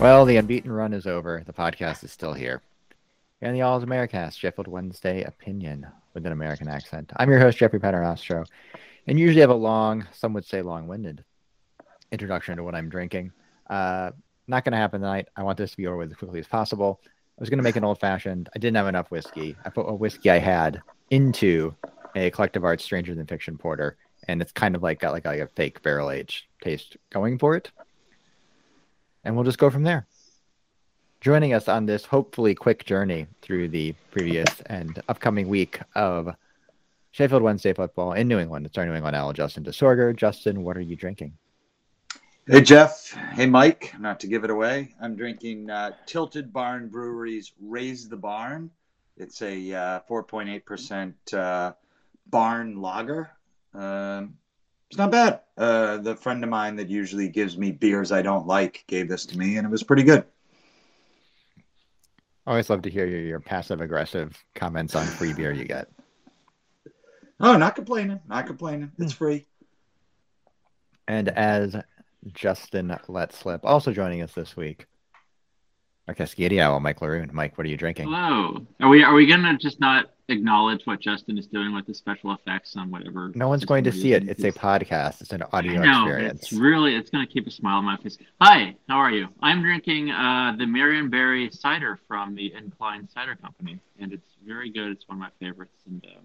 [0.00, 1.42] Well, the unbeaten run is over.
[1.44, 2.62] The podcast is still here.
[3.42, 7.10] And the Owls Americast, Sheffield Wednesday opinion with an American accent.
[7.16, 8.46] I'm your host, Jeffrey Paternostro,
[9.08, 11.24] and usually have a long, some would say long winded
[12.12, 13.32] introduction to what I'm drinking.
[13.68, 14.12] Uh,
[14.46, 15.26] not going to happen tonight.
[15.36, 17.00] I want this to be over with as quickly as possible.
[17.04, 18.48] I was going to make an old fashioned.
[18.54, 19.56] I didn't have enough whiskey.
[19.64, 20.80] I put a whiskey I had
[21.10, 21.74] into
[22.14, 23.96] a collective arts stranger than fiction porter,
[24.28, 27.56] and it's kind of like got like, like a fake barrel aged taste going for
[27.56, 27.72] it
[29.24, 30.06] and we'll just go from there.
[31.20, 36.34] Joining us on this hopefully quick journey through the previous and upcoming week of
[37.10, 38.66] Sheffield Wednesday football in New England.
[38.66, 40.14] It's our New England Owl, Justin DeSorger.
[40.14, 41.32] Justin, what are you drinking?
[42.46, 43.12] Hey, Jeff.
[43.32, 43.92] Hey, Mike.
[43.98, 48.70] Not to give it away, I'm drinking uh, Tilted Barn Brewery's Raise the Barn.
[49.18, 51.72] It's a uh, 4.8% uh,
[52.28, 53.30] barn lager.
[53.74, 54.38] Um,
[54.90, 55.40] it's not bad.
[55.56, 59.26] Uh, the friend of mine that usually gives me beers I don't like gave this
[59.26, 60.24] to me, and it was pretty good.
[62.46, 65.88] I Always love to hear your, your passive aggressive comments on free beer you get.
[67.40, 68.20] Oh, not complaining.
[68.26, 68.90] Not complaining.
[68.98, 69.18] It's hmm.
[69.18, 69.46] free.
[71.06, 71.76] And as
[72.32, 74.86] Justin let slip, also joining us this week,
[76.14, 77.32] Cascadia Owl, Mike Laroon.
[77.32, 78.06] Mike, what are you drinking?
[78.06, 78.66] Hello.
[78.80, 82.32] Are we are we gonna just not acknowledge what Justin is doing with the special
[82.32, 83.32] effects on whatever.
[83.34, 84.28] No one's going to see it.
[84.28, 85.20] It's a podcast.
[85.20, 86.42] It's an audio know, experience.
[86.42, 88.18] It's really it's going to keep a smile on my face.
[88.40, 89.28] Hi, how are you?
[89.40, 94.92] I'm drinking uh, the Marionberry cider from the Incline Cider Company, and it's very good.
[94.92, 96.20] It's one of my favorites, and uh,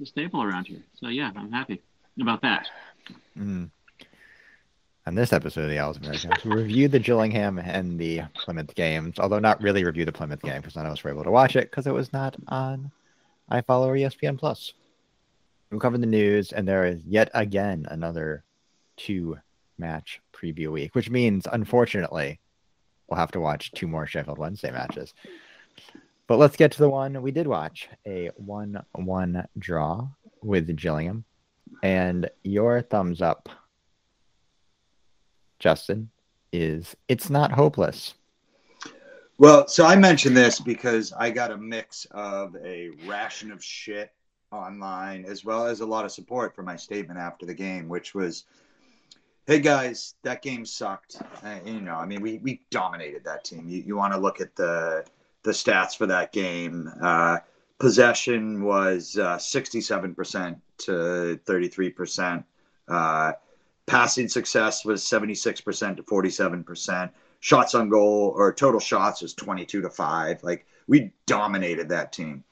[0.00, 0.82] it's a staple around here.
[0.94, 1.82] So yeah, I'm happy
[2.20, 2.68] about that.
[3.38, 3.70] Mm.
[5.06, 9.18] On this episode of the Owls Americast, we review the Gillingham and the Plymouth games,
[9.18, 11.56] although not really review the Plymouth game because none of us were able to watch
[11.56, 12.90] it because it was not on
[13.50, 14.72] iFollow or ESPN Plus.
[15.70, 18.44] We'll cover the news, and there is yet again another
[18.96, 19.36] two
[19.76, 22.40] match preview week, which means, unfortunately,
[23.06, 25.12] we'll have to watch two more Sheffield Wednesday matches.
[26.26, 30.08] But let's get to the one we did watch a 1 1 draw
[30.40, 31.24] with Gillingham.
[31.82, 33.50] And your thumbs up
[35.64, 36.10] Justin,
[36.52, 38.12] is It's Not Hopeless.
[39.38, 44.12] Well, so I mentioned this because I got a mix of a ration of shit
[44.52, 48.14] online as well as a lot of support for my statement after the game, which
[48.14, 48.44] was,
[49.46, 51.16] hey guys, that game sucked.
[51.42, 53.66] Uh, you know, I mean, we, we dominated that team.
[53.66, 55.06] You, you want to look at the,
[55.44, 56.92] the stats for that game.
[57.00, 57.38] Uh,
[57.78, 62.44] possession was uh, 67% to 33%.
[63.86, 67.10] Passing success was 76% to 47%.
[67.40, 70.42] Shots on goal or total shots was 22 to 5.
[70.42, 72.44] Like we dominated that team.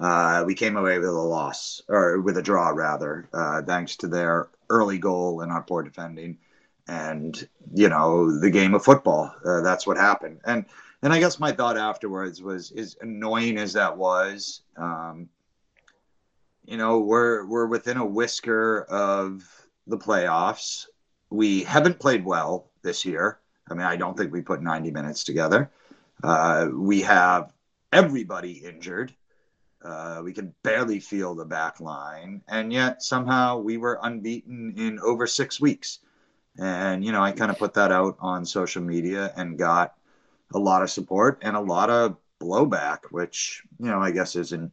[0.00, 4.08] Uh, we came away with a loss or with a draw rather, uh, thanks to
[4.08, 6.38] their early goal and our poor defending.
[6.88, 9.32] And you know the game of football.
[9.44, 10.40] Uh, that's what happened.
[10.44, 10.64] And
[11.02, 15.28] and I guess my thought afterwards was, as annoying as that was, um,
[16.64, 19.59] you know, we're we're within a whisker of
[19.90, 20.86] the playoffs.
[21.30, 23.38] We haven't played well this year.
[23.70, 25.70] I mean, I don't think we put 90 minutes together.
[26.22, 27.52] Uh, we have
[27.92, 29.14] everybody injured.
[29.82, 32.42] Uh, we can barely feel the back line.
[32.48, 36.00] And yet somehow we were unbeaten in over six weeks.
[36.58, 39.94] And, you know, I kind of put that out on social media and got
[40.52, 44.72] a lot of support and a lot of blowback, which, you know, I guess isn't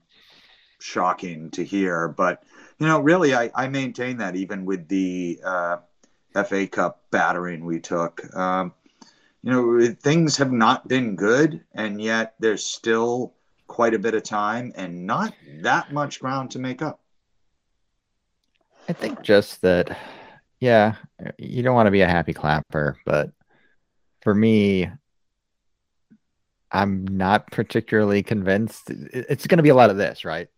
[0.80, 2.08] shocking to hear.
[2.08, 2.44] But,
[2.80, 5.78] you know, really, I, I maintain that even with the uh,
[6.44, 8.36] FA Cup battering we took.
[8.36, 8.74] Um,
[9.44, 13.34] you know, things have not been good, and yet there's still
[13.68, 17.00] quite a bit of time and not that much ground to make up.
[18.90, 19.98] I think just that,
[20.60, 20.96] yeah,
[21.38, 23.32] you don't want to be a happy clapper, but
[24.22, 24.90] for me,
[26.72, 28.90] I'm not particularly convinced.
[28.90, 30.50] It's going to be a lot of this, right?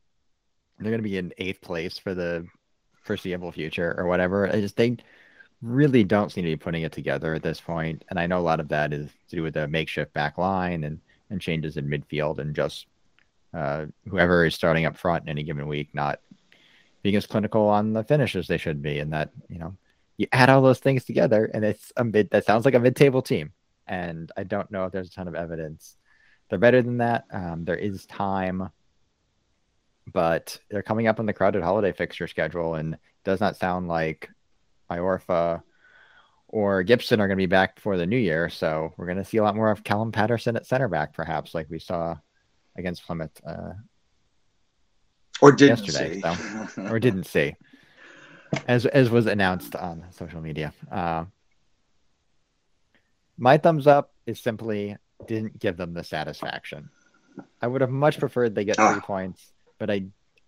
[0.80, 2.46] They're going to be in eighth place for the
[3.04, 4.48] foreseeable future or whatever.
[4.48, 4.98] I just they
[5.62, 8.06] really don't seem to be putting it together at this point.
[8.10, 10.84] And I know a lot of that is to do with the makeshift back line
[10.84, 11.00] and
[11.30, 12.88] and changes in midfield and just
[13.54, 16.20] uh, whoever is starting up front in any given week not
[17.04, 19.00] being as clinical on the finish as they should be.
[19.00, 19.76] And that you know
[20.18, 23.22] you add all those things together and it's a mid that sounds like a mid-table
[23.22, 23.52] team.
[23.88, 25.96] And I don't know if there's a ton of evidence.
[26.50, 27.26] They're better than that.
[27.31, 28.70] Um, there is time
[30.11, 34.29] but they're coming up on the crowded holiday fixture schedule, and does not sound like
[34.89, 35.61] Iorfa
[36.47, 38.50] or Gibson are going to be back before the new year.
[38.50, 41.53] So we're going to see a lot more of Callum Paterson at center back, perhaps,
[41.53, 42.15] like we saw
[42.75, 43.39] against Plymouth.
[43.45, 43.73] Uh,
[45.41, 46.21] or didn't yesterday, see.
[46.75, 47.56] So, or didn't see,
[48.67, 50.73] as as was announced on social media.
[50.91, 51.25] Uh,
[53.38, 54.97] my thumbs up is simply
[55.27, 56.89] didn't give them the satisfaction.
[57.61, 59.00] I would have much preferred they get three Ah.
[59.01, 60.04] points, but I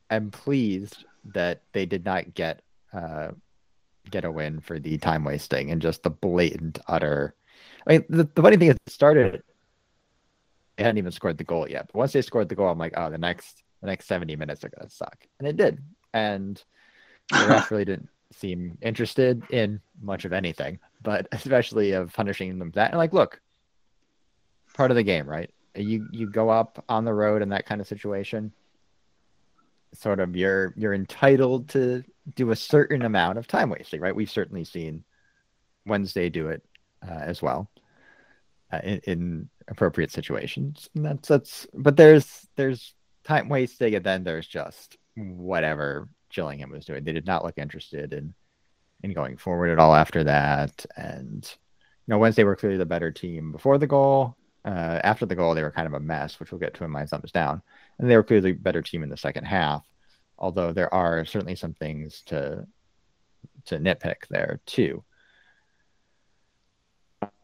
[0.10, 2.62] am pleased that they did not get
[2.94, 3.30] uh,
[4.10, 7.36] get a win for the time wasting and just the blatant utter.
[7.88, 9.44] I mean, the, the funny thing is, it started.
[10.78, 12.94] They hadn't even scored the goal yet, but once they scored the goal, I'm like,
[12.96, 15.80] oh, the next the next 70 minutes are gonna suck, and it did.
[16.14, 16.62] And
[17.30, 22.72] the ref really didn't seem interested in much of anything, but especially of punishing them
[22.76, 22.92] that.
[22.92, 23.42] And like, look,
[24.74, 25.50] part of the game, right?
[25.76, 28.52] You you go up on the road in that kind of situation.
[29.94, 32.04] Sort of, you're you're entitled to
[32.36, 34.16] do a certain amount of time wasting, right?
[34.16, 35.04] We've certainly seen
[35.86, 36.64] Wednesday do it
[37.08, 37.70] uh, as well
[38.72, 40.90] uh, in, in appropriate situations.
[40.96, 42.94] And that's that's, but there's there's
[43.24, 47.04] time wasting, and then there's just whatever Gillingham was doing.
[47.04, 48.34] They did not look interested in
[49.04, 50.86] in going forward at all after that.
[50.96, 51.44] And
[52.08, 54.36] you know, Wednesday were clearly the better team before the goal.
[54.64, 56.92] Uh, after the goal, they were kind of a mess, which we'll get to in
[56.92, 57.64] my thumbs down.
[58.02, 59.86] And they were clearly a better team in the second half.
[60.38, 62.66] Although there are certainly some things to
[63.66, 65.04] to nitpick there too.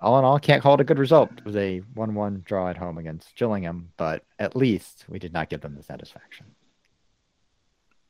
[0.01, 1.30] All in all, can't call it a good result.
[1.38, 5.50] It was a one-one draw at home against Gillingham, but at least we did not
[5.50, 6.48] give them the satisfaction.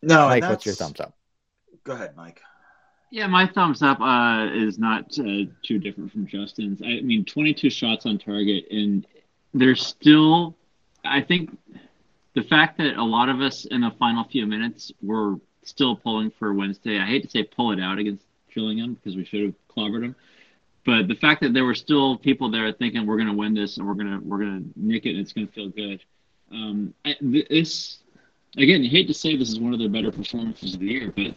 [0.01, 1.17] No, Mike, and what's your thumbs up?
[1.83, 2.41] Go ahead, Mike.
[3.11, 6.81] Yeah, my thumbs up uh, is not uh, too different from Justin's.
[6.81, 9.05] I mean, 22 shots on target, and
[9.53, 10.55] there's still,
[11.03, 11.57] I think,
[12.37, 16.31] the fact that a lot of us in the final few minutes were still pulling
[16.37, 16.99] for Wednesday.
[16.99, 18.23] I hate to say pull it out against
[18.53, 20.15] Gillingham because we should have clobbered them,
[20.85, 23.77] but the fact that there were still people there thinking we're going to win this
[23.77, 25.99] and we're gonna we're gonna nick it and it's going to feel good.
[26.51, 27.97] Um, this
[28.55, 31.11] again, I hate to say this is one of their better performances of the year,
[31.15, 31.33] but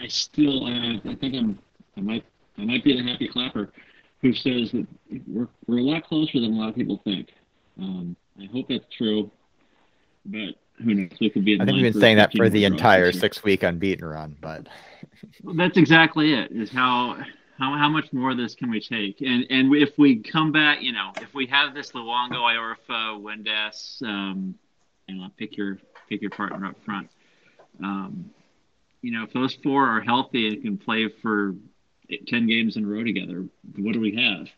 [0.00, 1.56] I still, uh, I think I'm,
[1.96, 2.24] I might,
[2.58, 3.70] I might be the happy clapper
[4.22, 4.86] who says that
[5.28, 7.28] we're we're a lot closer than a lot of people think.
[7.80, 9.30] Um, I hope that's true,
[10.24, 11.10] but who knows?
[11.20, 11.60] We could be.
[11.60, 13.12] I think we've been saying that for the entire year.
[13.12, 14.68] six-week unbeaten run, but
[15.44, 16.52] That's exactly it.
[16.52, 17.18] Is how
[17.58, 19.20] how how much more of this can we take?
[19.20, 24.02] And and if we come back, you know, if we have this Luongo, Iorfa, Windass,
[24.02, 24.54] um,
[25.06, 25.78] you know, pick your
[26.08, 27.08] pick your partner up front.
[27.82, 28.30] Um,
[29.02, 31.54] you know, if those four are healthy and can play for
[32.26, 34.48] ten games in a row together, what do we have?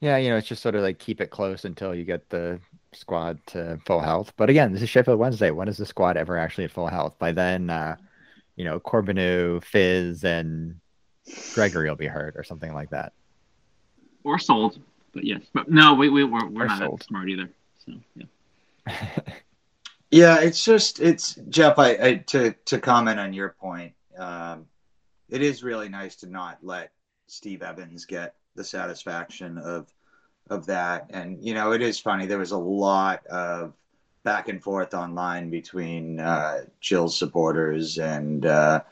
[0.00, 2.60] Yeah, you know, it's just sort of like keep it close until you get the
[2.92, 4.32] squad to full health.
[4.36, 5.50] But again, this is Sheffield Wednesday.
[5.50, 7.18] When is the squad ever actually at full health?
[7.18, 7.96] By then, uh,
[8.56, 10.76] you know, Corbeanu, Fizz, and
[11.54, 13.12] Gregory will be hurt or something like that.
[14.24, 14.78] Or sold,
[15.12, 17.00] but yes, but no, we we we're, we're Or not sold.
[17.00, 17.50] that smart either.
[17.84, 19.20] So yeah.
[20.10, 21.78] Yeah, it's just it's Jeff.
[21.78, 23.92] I, I to to comment on your point.
[24.16, 24.64] Um,
[25.28, 26.92] it is really nice to not let
[27.26, 29.90] Steve Evans get the satisfaction of
[30.50, 32.26] of that, and you know it is funny.
[32.26, 33.72] There was a lot of
[34.24, 38.82] back and forth online between uh, Jill's supporters and uh,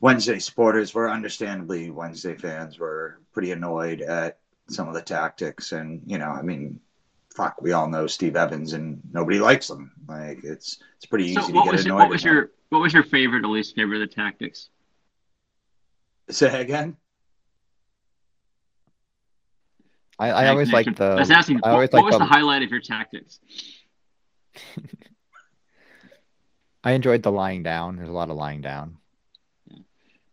[0.00, 0.94] Wednesday supporters.
[0.94, 4.38] Were understandably Wednesday fans were pretty annoyed at
[4.68, 6.80] some of the tactics, and you know, I mean,
[7.34, 9.92] fuck, we all know Steve Evans, and nobody likes him.
[10.08, 11.98] Like it's it's pretty easy So to get your, annoyed.
[11.98, 14.68] what was your what was your favorite or least favorite of the tactics?
[16.30, 16.96] say again?
[20.20, 21.12] I, I always like the.
[21.12, 22.80] Um, I was asking, I what, always what like was the the- highlight of your
[22.80, 23.40] tactics?
[26.84, 27.96] I enjoyed the lying down.
[27.96, 28.98] There's a lot of lying down.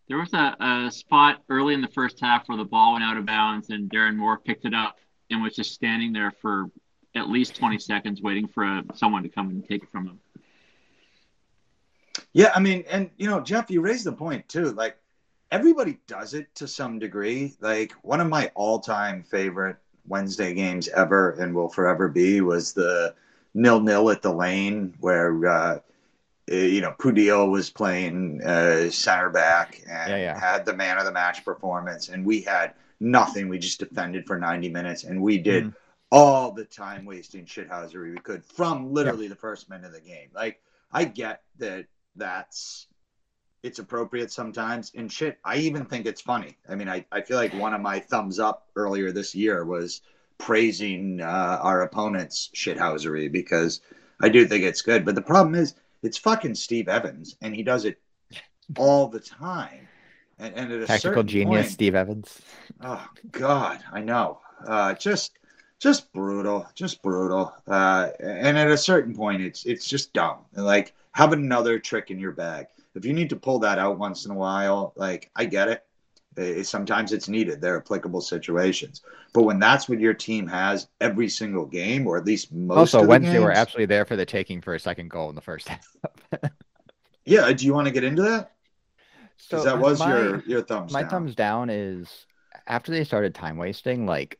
[0.07, 3.17] There was a, a spot early in the first half where the ball went out
[3.17, 4.97] of bounds and Darren Moore picked it up
[5.29, 6.69] and was just standing there for
[7.15, 10.19] at least 20 seconds waiting for a, someone to come and take it from him.
[12.31, 14.71] Yeah, I mean, and you know, Jeff, you raised the point too.
[14.71, 14.97] Like
[15.51, 17.55] everybody does it to some degree.
[17.61, 19.77] Like one of my all-time favorite
[20.07, 23.13] Wednesday games ever, and will forever be, was the
[23.53, 25.79] nil-nil at the lane where uh,
[26.49, 30.39] eh, you know Pudil was playing uh, center back and Yeah, yeah.
[30.39, 33.49] had the man of the match performance, and we had nothing.
[33.49, 35.73] We just defended for 90 minutes, and we did Mhm.
[36.11, 40.29] all the time wasting shithousery we could from literally the first minute of the game.
[40.33, 40.61] Like
[40.91, 41.85] I get that
[42.15, 42.87] that's
[43.63, 45.39] it's appropriate sometimes and shit.
[45.43, 46.57] I even think it's funny.
[46.69, 50.01] I mean, I, I feel like one of my thumbs up earlier this year was
[50.37, 53.81] praising uh, our opponent's shithousery because
[54.21, 55.05] I do think it's good.
[55.05, 57.99] But the problem is it's fucking Steve Evans and he does it
[58.77, 59.87] all the time.
[60.39, 62.41] And, and at a Tactical genius, point- Steve Evans.
[62.81, 64.39] Oh God, I know.
[64.65, 65.33] Uh, just,
[65.79, 67.53] just brutal, just brutal.
[67.67, 70.39] Uh, and at a certain point, it's it's just dumb.
[70.55, 72.67] Like have another trick in your bag.
[72.97, 75.83] If you need to pull that out once in a while, like I get it.
[76.37, 77.61] Uh, Sometimes it's needed.
[77.61, 79.01] There are applicable situations.
[79.33, 82.99] But when that's what your team has every single game, or at least most Also,
[82.99, 83.09] of the time.
[83.09, 85.41] Also, Wednesday games, were absolutely there for the taking for a second goal in the
[85.41, 85.87] first half.
[87.25, 87.51] yeah.
[87.51, 88.51] Do you want to get into that?
[89.49, 91.09] Because that was my- your your thumbs my down.
[91.09, 92.25] thumbs down is
[92.67, 94.39] after they started time wasting, like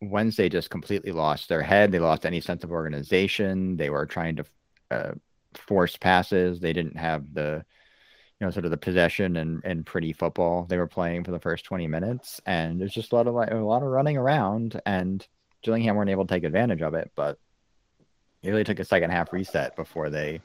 [0.00, 1.90] Wednesday just completely lost their head.
[1.92, 3.76] They lost any sense of organization.
[3.76, 4.44] They were trying to
[4.90, 5.12] uh,
[5.58, 6.60] force passes.
[6.60, 7.64] They didn't have the,
[8.40, 11.40] you know, sort of the possession and, and pretty football they were playing for the
[11.40, 12.40] first 20 minutes.
[12.46, 15.26] And there's just a lot of like, a lot of running around and
[15.62, 17.38] Gillingham weren't able to take advantage of it, but
[18.42, 20.40] it really took a second half reset before they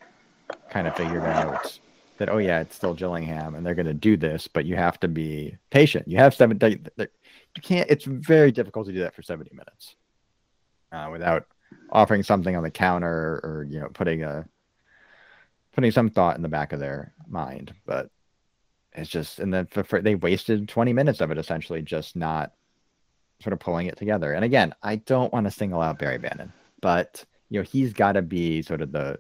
[0.70, 1.80] kind of figured out
[2.18, 5.00] that oh yeah it's still Gillingham and they're going to do this but you have
[5.00, 9.14] to be patient you have seven they- you can't it's very difficult to do that
[9.14, 9.96] for 70 minutes
[10.92, 11.46] uh, without
[11.92, 14.46] offering something on the counter or you know putting a
[15.74, 18.10] putting some thought in the back of their mind but
[18.94, 22.54] it's just and then for, for, they wasted 20 minutes of it essentially just not
[23.42, 26.54] sort of pulling it together and again i don't want to single out barry bannan
[26.82, 29.18] but you know he's got to be sort of the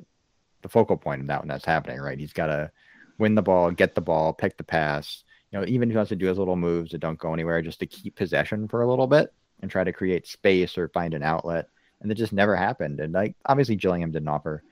[0.63, 2.17] the focal point of that when that's happening, right?
[2.17, 2.72] He's got to
[3.19, 5.24] win the ball, get the ball, pick the pass.
[5.51, 7.62] You know, even if he wants to do his little moves that don't go anywhere,
[7.62, 9.31] just to keep possession for a little bit
[9.62, 11.69] and try to create space or find an outlet.
[12.01, 13.00] And it just never happened.
[13.00, 14.63] And like obviously Gillingham didn't offer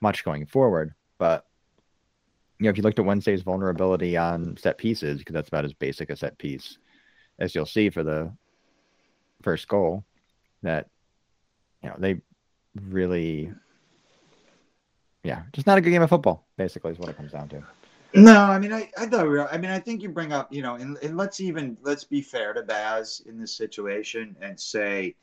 [0.00, 1.46] much going forward, but
[2.58, 5.72] you know, if you looked at Wednesday's vulnerability on set pieces, because that's about as
[5.72, 6.78] basic a set piece
[7.38, 8.32] as you'll see for the
[9.42, 10.04] first goal,
[10.62, 10.88] that
[11.82, 12.20] you know, they
[12.88, 13.52] really
[15.22, 17.62] yeah, just not a good game of football, basically, is what it comes down to.
[18.14, 20.52] No, I mean, I, I thought we were, I mean, I think you bring up,
[20.52, 24.58] you know, and, and let's even let's be fair to Baz in this situation and
[24.58, 25.14] say,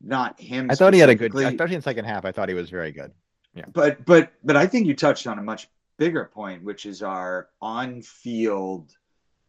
[0.00, 0.70] not him.
[0.70, 2.24] I thought he had a good, especially in the second half.
[2.24, 3.12] I thought he was very good.
[3.72, 7.48] But but but I think you touched on a much bigger point, which is our
[7.60, 8.96] on-field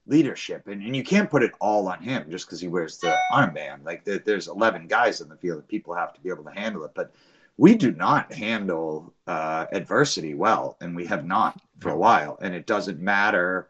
[0.05, 3.15] leadership, and and you can't put it all on him just because he wears the
[3.33, 3.83] armband.
[3.85, 6.51] Like there, there's 11 guys in the field, and people have to be able to
[6.51, 7.13] handle it, but.
[7.59, 12.37] We do not handle uh, adversity well, and we have not for a while.
[12.39, 13.69] And it doesn't matter,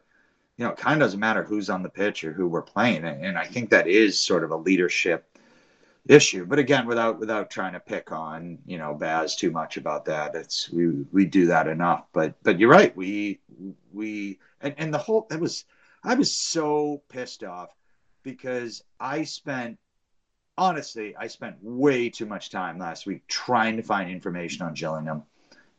[0.58, 3.06] you know, it kind of doesn't matter who's on the pitch or who we're playing.
[3.06, 5.38] And, and I think that is sort of a leadership
[6.08, 6.46] issue.
[6.46, 10.36] But again, without without trying to pick on you know Baz too much about that,
[10.36, 12.06] it's we we do that enough.
[12.14, 12.96] But but you're right.
[12.96, 13.40] We
[13.94, 15.66] we and, and the whole that was
[16.04, 17.70] I was so pissed off
[18.24, 19.78] because I spent
[20.58, 25.24] honestly I spent way too much time last week trying to find information on Gillingham.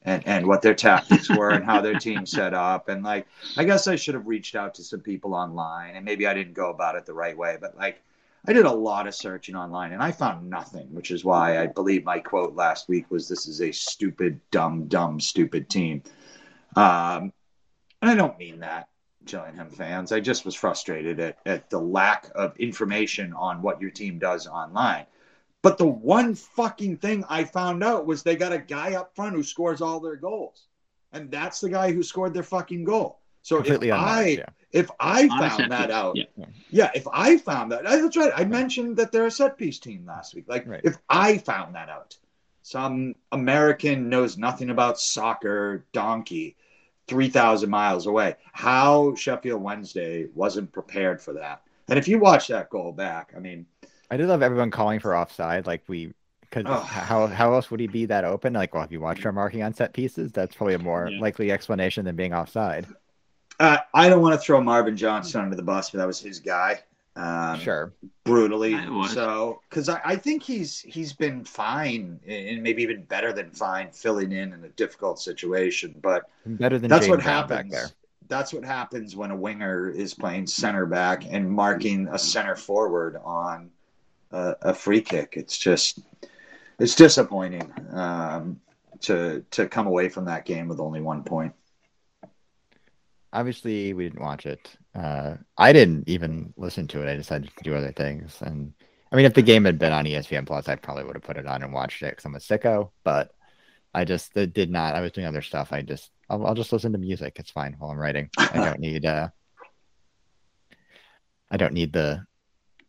[0.02, 3.64] And, and what their tactics were and how their team set up and like I
[3.64, 6.70] guess I should have reached out to some people online and maybe I didn't go
[6.70, 8.00] about it the right way but like
[8.48, 11.66] I did a lot of searching online and I found nothing, which is why I
[11.66, 16.02] believe my quote last week was this is a stupid, dumb, dumb, stupid team.
[16.74, 17.30] Um,
[18.00, 18.88] and I don't mean that,
[19.26, 20.12] Gillingham fans.
[20.12, 24.46] I just was frustrated at, at the lack of information on what your team does
[24.46, 25.04] online.
[25.60, 29.36] But the one fucking thing I found out was they got a guy up front
[29.36, 30.68] who scores all their goals.
[31.12, 33.20] And that's the guy who scored their fucking goal.
[33.42, 34.44] So Completely if unmatched, I yeah.
[34.72, 36.24] if I On found that piece, out, yeah.
[36.70, 38.32] yeah, if I found that, that's right.
[38.36, 40.44] I mentioned that they're a set piece team last week.
[40.48, 40.80] Like, Right.
[40.84, 42.16] if I found that out,
[42.62, 46.56] some American knows nothing about soccer, donkey,
[47.06, 51.62] 3,000 miles away, how Sheffield Wednesday wasn't prepared for that.
[51.88, 53.64] And if you watch that goal back, I mean,
[54.10, 55.66] I did love everyone calling for offside.
[55.66, 56.80] Like we, because Oh.
[56.80, 58.52] how how else would he be that open?
[58.52, 60.32] Like, well, have you watched our marking on set pieces?
[60.32, 61.20] That's probably a more Yeah.
[61.20, 62.86] likely explanation than being offside.
[63.60, 66.40] Uh, I don't want to throw Marvin Johnson under the bus, but that was his
[66.40, 66.80] guy.
[67.16, 67.92] Um, sure.
[68.22, 68.70] brutally.
[68.72, 69.12] Yeah, it was.
[69.12, 73.90] So, because I, I think he's he's been fine and maybe even better than fine
[73.90, 75.96] filling in in a difficult situation.
[76.00, 77.58] But Better than that's Jaden what Brown happens.
[77.58, 77.90] back there.
[78.28, 83.16] That's what happens when a winger is playing center back and marking a center forward
[83.24, 83.70] on
[84.30, 85.34] a, a free kick.
[85.36, 85.98] It's just
[86.78, 88.60] it's disappointing um,
[89.00, 91.52] to to come away from that game with only one point.
[93.32, 94.70] Obviously, we didn't watch it.
[94.94, 97.10] Uh, I didn't even listen to it.
[97.10, 98.38] I decided to do other things.
[98.40, 98.72] And
[99.12, 101.36] I mean, if the game had been on ESPN Plus, I probably would have put
[101.36, 102.90] it on and watched it because I'm a sicko.
[103.04, 103.30] But
[103.94, 104.94] I just it did not.
[104.94, 105.72] I was doing other stuff.
[105.72, 107.36] I just I'll, I'll just listen to music.
[107.38, 108.30] It's fine while I'm writing.
[108.38, 109.28] I don't need uh
[111.50, 112.24] I don't need the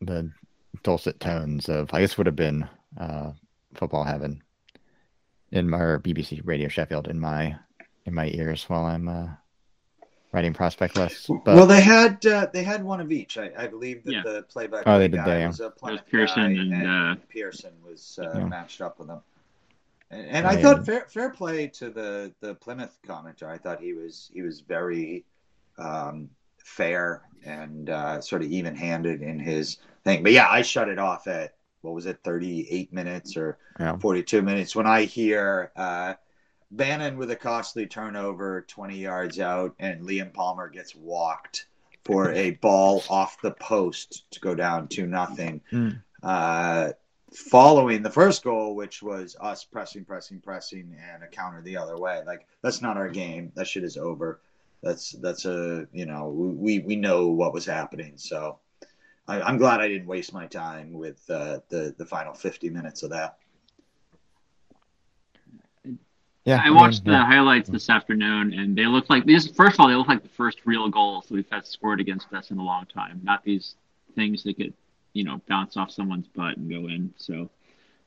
[0.01, 0.31] the
[0.83, 2.67] dulcet tones of I guess would have been
[2.97, 3.31] uh
[3.75, 4.41] football heaven
[5.51, 7.55] in my BBC Radio Sheffield in my
[8.05, 9.27] in my ears while I'm uh
[10.31, 11.27] writing prospect lists.
[11.27, 13.37] But well, they had uh, they had one of each.
[13.37, 14.21] I, I believe that Yeah.
[14.23, 15.47] the play-by-play Oh, they did guy that, yeah.
[15.47, 18.45] was a Plymouth Pearson guy, and, uh, Pearson was uh, Yeah.
[18.47, 19.21] matched up with them.
[20.11, 23.43] And, and Oh, I thought fair fair play to the the Plymouth commenter.
[23.47, 25.25] I thought he was he was very
[25.77, 26.29] um,
[26.63, 30.23] fair and uh, sort of even handed in his thing.
[30.23, 33.97] But yeah, I shut it off at what was it, 38 minutes or Yeah.
[33.97, 36.15] 42 minutes when I hear uh,
[36.71, 41.67] Bannan with a costly turnover 20 yards out and Liam Palmer gets walked
[42.05, 45.61] for a ball off the post to go down to nothing.
[45.71, 46.01] Mm.
[46.21, 46.91] Uh,
[47.33, 51.97] following the first goal, which was us pressing, pressing, pressing, and a counter the other
[51.97, 52.21] way.
[52.25, 53.51] Like that's not our game.
[53.55, 54.41] That shit is over.
[54.81, 58.13] That's that's a you know we we know what was happening.
[58.15, 58.59] So
[59.27, 63.03] I, I'm glad I didn't waste my time with uh, the the final 50 minutes
[63.03, 63.37] of that.
[66.49, 67.25] Yeah, I watched mean, the yeah.
[67.25, 69.47] highlights this afternoon, and they look like these.
[69.47, 72.33] First of all, they look like the first real goals that we've had scored against
[72.33, 73.21] us in a long time.
[73.23, 73.75] Not these
[74.15, 74.73] things that get,
[75.13, 77.13] you know, bounce off someone's butt and go in.
[77.17, 77.49] So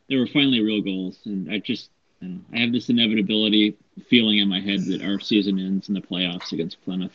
[0.08, 3.76] they were finally real goals, and I just, I, know, I have this inevitability
[4.08, 7.12] feeling in my head that our season ends in the playoffs against Plymouth.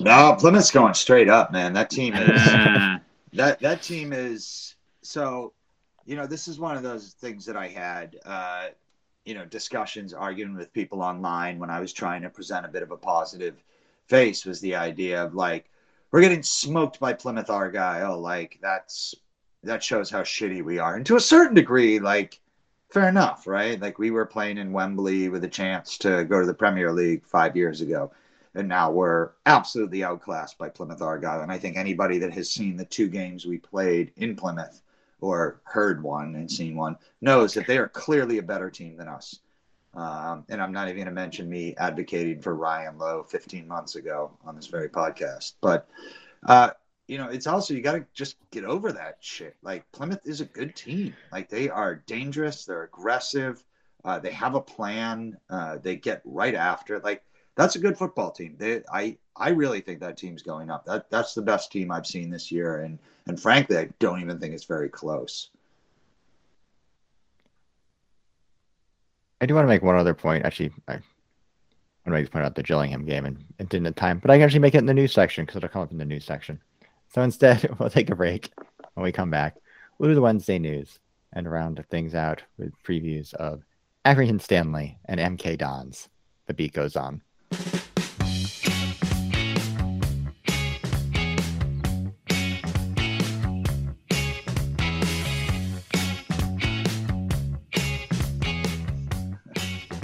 [0.00, 1.72] No, Plymouth's going straight up, man.
[1.72, 3.00] That team is Ah,
[3.32, 5.52] that that team is so
[6.04, 8.66] you know this is one of those things that i had uh
[9.24, 12.82] you know discussions arguing with people online when i was trying to present a bit
[12.82, 13.62] of a positive
[14.08, 15.70] face was the idea of like
[16.12, 18.20] we're getting smoked by plymouth argyle.
[18.20, 19.14] Like that's
[19.64, 20.96] that shows how shitty we are.
[20.96, 22.38] And to a certain degree like
[22.90, 23.80] fair enough right?
[23.80, 27.24] Like we were playing in wembley with a chance to go to the premier league
[27.24, 28.12] five years ago.
[28.54, 31.40] And now we're absolutely outclassed by Plymouth Argyle.
[31.40, 34.82] And I think anybody that has seen the two games we played in Plymouth
[35.22, 39.08] or heard one and seen one knows that they are clearly a better team than
[39.08, 39.38] us.
[39.94, 43.94] Um, and I'm not even going to mention me advocating for Ryan Lowe 15 months
[43.94, 45.52] ago on this very podcast.
[45.60, 45.88] But,
[46.46, 46.70] uh,
[47.06, 49.56] you know, it's also, you got to just get over that shit.
[49.62, 51.14] Like, Plymouth is a good team.
[51.30, 53.62] Like, they are dangerous, they're aggressive,
[54.04, 57.04] uh, they have a plan, uh, they get right after it.
[57.04, 57.22] Like,
[57.54, 58.56] that's a good football team.
[58.58, 60.84] They, I, I really think that team's going up.
[60.84, 64.38] That that's the best team I've seen this year, and and frankly, I don't even
[64.38, 65.50] think it's very close.
[69.40, 70.44] I do want to make one other point.
[70.44, 71.02] Actually, I want
[72.06, 74.42] to make point out the Gillingham game and it didn't have time, but I can
[74.42, 76.60] actually make it in the news section because it'll come up in the news section.
[77.12, 78.50] So instead, we'll take a break.
[78.94, 79.56] When we come back,
[79.98, 81.00] we'll do the Wednesday news
[81.32, 83.62] and round things out with previews of
[84.04, 86.08] Accrington Stanley and MK Dons.
[86.46, 87.22] The beat goes on.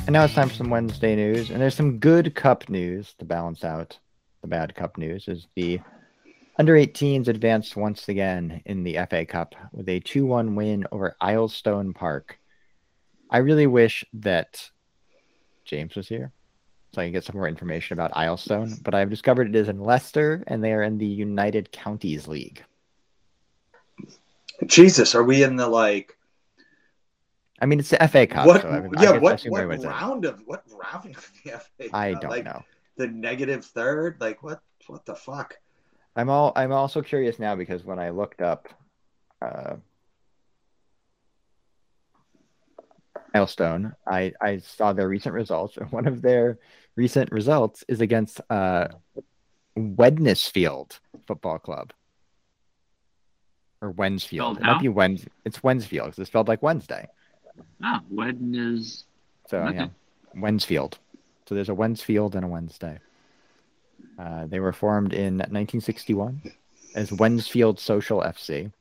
[0.08, 1.50] And now it's time for some Wednesday news.
[1.50, 3.98] And there's some good cup news to balance out
[4.40, 5.28] the bad cup news.
[5.28, 5.80] Is the
[6.58, 11.14] under 18s advanced once again in the FA Cup with a 2 1 win over
[11.20, 12.38] Aylestone Park.
[13.30, 14.70] I really wish that
[15.66, 16.32] James was here
[16.92, 19.80] so I can get some more information about Aylestone, but I've discovered it is in
[19.80, 22.64] Leicester and they are in the United Counties League.
[24.66, 26.16] Jesus, are we in the like?
[27.60, 28.46] I mean, it's the FA Cup.
[28.46, 28.62] what?
[28.62, 29.42] so I, I yeah, what?
[29.42, 31.88] What round of what round of the FA?
[31.92, 32.22] I Cup?
[32.22, 32.62] don't like, know.
[32.96, 34.60] The negative third, like what?
[34.86, 35.56] What the fuck?
[36.16, 38.68] I'm all I'm also curious now because when I looked up
[39.40, 39.76] uh
[43.34, 46.58] Milestone, I I saw their recent results and one of their
[46.96, 48.88] recent results is against uh
[49.76, 51.92] Wednesfield Football Club.
[53.80, 54.56] Or Wensfield.
[54.56, 57.06] Spelled It might be Wens it's Wensfield because it's spelled like Wednesday.
[57.82, 59.04] ah, Wedden is
[59.48, 59.76] So Okay.
[59.76, 59.88] yeah.
[60.34, 60.98] Wensfield.
[61.48, 62.98] So there's a Wensfield and a Wednesday.
[64.18, 66.42] Uh, they were formed in 1961
[66.94, 68.72] as Wensfield Social FC.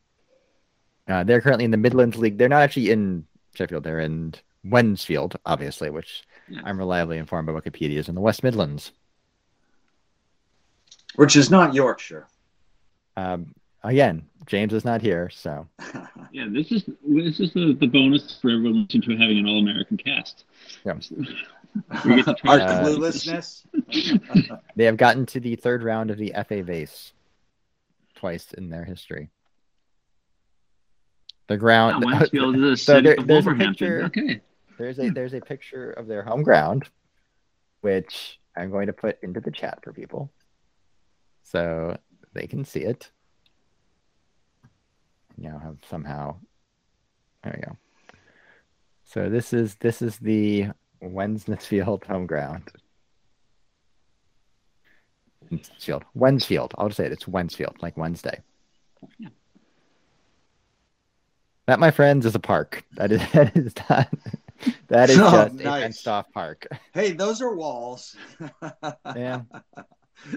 [1.07, 2.37] Uh, they're currently in the Midlands League.
[2.37, 3.25] They're not actually in
[3.57, 3.83] Sheffield.
[3.83, 6.61] They're in Wensfield, obviously, which Yeah.
[6.63, 8.91] I'm reliably informed by Wikipedia is in the West Midlands.
[11.15, 12.27] Which is not Yorkshire.
[13.15, 15.67] Um, again, James is not here, so
[16.31, 16.45] yeah.
[16.49, 19.97] This is this is the, the bonus for everyone listening to having an all American
[19.97, 20.45] cast.
[20.85, 20.93] Yeah.
[22.05, 23.63] We get to try- Our Uh, cluelessness.
[24.75, 27.13] they have gotten to the third round of the FA Vase
[28.15, 29.29] twice in their history.
[31.47, 32.03] The ground.
[32.05, 33.87] Ah, Westfield is a So city there- of there's a Wolverhampton.
[33.87, 34.41] picture- Okay.
[34.77, 36.87] There's a there's a picture of their home ground,
[37.81, 40.31] which I'm going to put into the chat for people,
[41.41, 41.97] so
[42.33, 43.09] they can see it.
[45.35, 46.35] Now have somehow.
[47.43, 47.77] There we go.
[49.05, 50.67] So this is this is the
[51.01, 52.69] Wensfield home ground.
[55.49, 56.03] Wensfield.
[56.13, 56.73] Wensfield.
[56.77, 57.11] I'll just say it.
[57.11, 58.41] It's Wensfield, like Wednesday.
[59.17, 59.29] Yeah.
[61.67, 62.83] That, my friends, is a park.
[62.95, 64.09] That is that is not.
[64.87, 65.65] That is Oh, just nice.
[65.65, 66.65] a fenced off park.
[66.93, 68.15] hey, those are walls.
[69.15, 69.41] Yeah.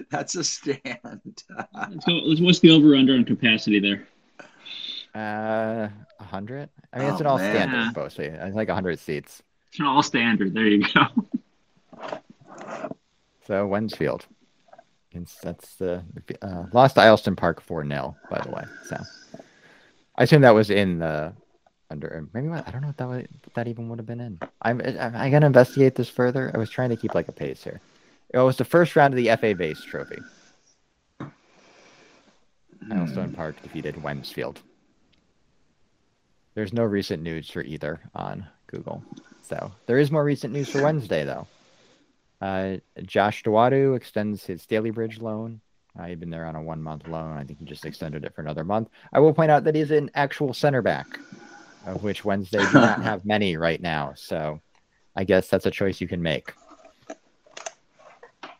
[0.09, 0.79] That's a stand.
[1.03, 2.13] Let's go.
[2.13, 4.07] Let's, what's the over under on capacity there?
[5.15, 5.89] Uh,
[6.19, 6.69] a hundred.
[6.93, 7.55] I mean, it's Oh, an all man.
[7.55, 8.25] standard mostly.
[8.25, 9.41] It's like a hundred seats.
[9.69, 10.53] It's an all standard.
[10.53, 11.07] There you go.
[13.47, 14.25] So Wensfield.
[15.13, 16.03] It's, that's the
[16.41, 18.63] uh, lost to Park four 0 by the way.
[18.87, 18.97] So
[20.15, 21.33] I assume that was in the
[21.89, 22.27] under.
[22.33, 24.39] Maybe I don't know what that would, that even would have been in.
[24.61, 26.51] I'm I, I gotta investigate this further.
[26.53, 27.81] I was trying to keep like a pace here.
[28.33, 30.19] It was the first round of the FA Vase Trophy.
[32.89, 34.61] Aylestone Park defeated Wensfield.
[36.55, 39.03] There's no recent news for either on Google.
[39.43, 41.47] So there is more recent news for Wednesday though.
[42.41, 45.61] Uh, Josh Dawodu extends his Stalybridge loan.
[45.99, 47.37] Uh, he'd been there on a one month loan.
[47.37, 48.89] I think he just extended it for another month.
[49.11, 51.19] I will point out that he's an actual center back,
[51.85, 54.13] of which Wednesday do not have many right now.
[54.15, 54.61] So
[55.15, 56.53] I guess that's a choice you can make.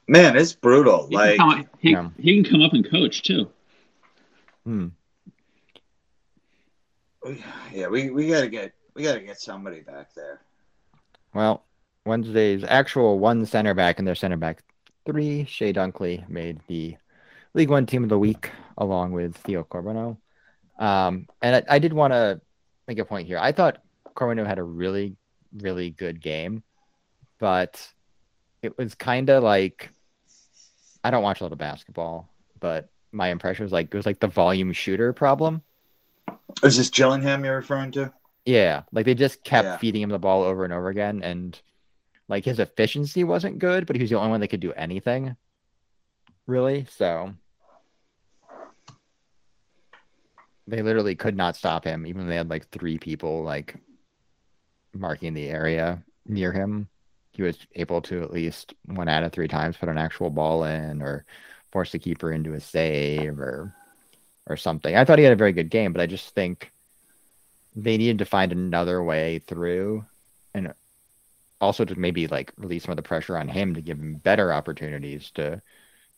[0.08, 1.08] Man, it's brutal.
[1.08, 2.10] He, Like, can come, he, Yeah.
[2.20, 3.50] he can come up and coach too.
[4.65, 4.88] Hmm.
[7.74, 10.41] yeah, we, we gotta get we gotta get somebody back there.
[11.34, 11.63] Well,
[12.06, 14.63] Wednesday's actual one center back and their center back
[15.06, 16.98] three, Chey Dunkley, made the
[17.54, 20.18] League One Team of the Week along with Theo Corbeanu.
[20.80, 22.42] Um, and I, I did want to
[22.88, 23.38] make a point here.
[23.38, 23.82] I thought
[24.16, 25.16] Corbono had a really,
[25.54, 26.64] really good game,
[27.40, 27.86] but
[28.62, 29.90] it was kind of like
[31.04, 34.20] I don't watch a lot of basketball, but my impression was like it was like
[34.20, 35.62] the volume shooter problem.
[36.64, 38.14] Is this Gillingham you're referring to?
[38.46, 39.78] Yeah, like they just kept Yeah.
[39.78, 41.60] feeding him the ball over and over again, and
[42.28, 45.36] like his efficiency wasn't good, but he was the only one that could do anything,
[46.48, 46.86] really.
[46.86, 47.34] So
[50.71, 53.75] they literally could not stop him, even they had like three people like
[54.93, 56.88] marking the area near him.
[57.34, 60.63] He was able to at least one out of three times put an actual ball
[60.63, 61.25] in, or
[61.71, 63.75] force the keeper into a save, or
[64.47, 64.95] or something.
[64.95, 66.71] I thought he had a very good game, but I just think
[67.75, 70.05] they needed to find another way through
[70.53, 70.73] and
[71.60, 74.53] also to maybe like release some of the pressure on him to give him better
[74.53, 75.62] opportunities to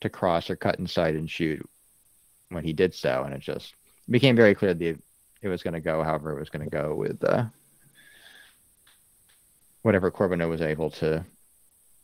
[0.01, 1.67] to cross or cut inside and shoot
[2.49, 3.73] when he did so and it just
[4.09, 4.99] became very clear that
[5.41, 7.45] it was going to go however it was going to go with uh,
[9.81, 11.25] whatever Corbeanu was able to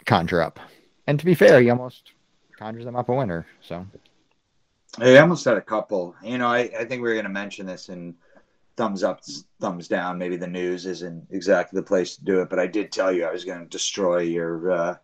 [0.05, 0.59] conjure up
[1.07, 2.11] and to be fair he almost
[2.57, 3.85] conjures them up a winner so
[4.97, 6.15] I almost had a couple.
[6.23, 8.15] You know, I, I think we are going to mention this in
[8.75, 9.21] thumbs up,
[9.59, 10.17] thumbs down.
[10.17, 13.25] Maybe the news isn't exactly the place to do it, but I did tell you
[13.25, 14.95] I was going to destroy your uh,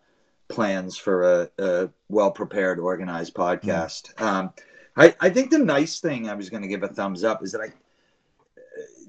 [0.47, 4.19] plans for a, a well prepared, organized podcast.
[4.21, 4.51] Um,
[4.97, 7.51] I, I think the nice thing I was going to give a thumbs up is
[7.51, 7.73] that I,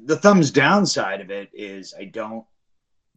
[0.04, 2.44] the thumbs down side of it is I don't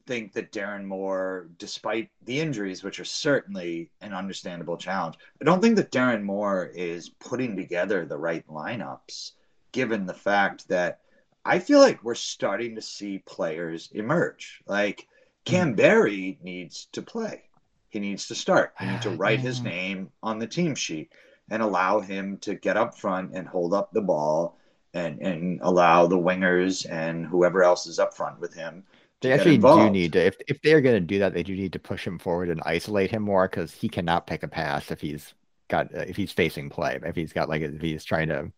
[0.05, 5.61] think that Darren Moore, despite the injuries, which are certainly an understandable challenge, I don't
[5.61, 9.31] think that Darren Moore is putting together the right lineups,
[9.71, 10.99] given the fact that
[11.45, 14.61] I feel like we're starting to see players emerge.
[14.67, 15.07] Like
[15.45, 15.55] mm-hmm.
[15.55, 17.43] Kamberi needs to play.
[17.89, 18.73] He needs to start.
[18.79, 21.11] He ah, needs to write his name on the team sheet
[21.49, 24.57] and allow him to get up front and hold up the ball
[24.93, 28.83] and, and allow the wingers and whoever else is up front with him
[29.21, 31.55] They to actually do need to if if they're going to do that, they do
[31.55, 34.91] need to push him forward and isolate him more because he cannot pick a pass
[34.91, 35.33] if he's
[35.67, 36.99] got if he's facing play.
[37.03, 38.51] If he's got like if he's trying to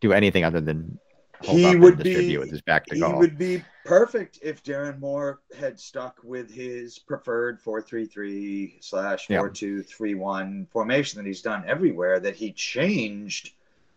[0.00, 0.98] do anything other than
[1.44, 3.18] He would be- with his back to he goal.
[3.18, 9.82] would be perfect if Darren Moore had stuck with his preferred 4-3-3 slash four two
[9.82, 13.52] three one formation that he's done everywhere that he changed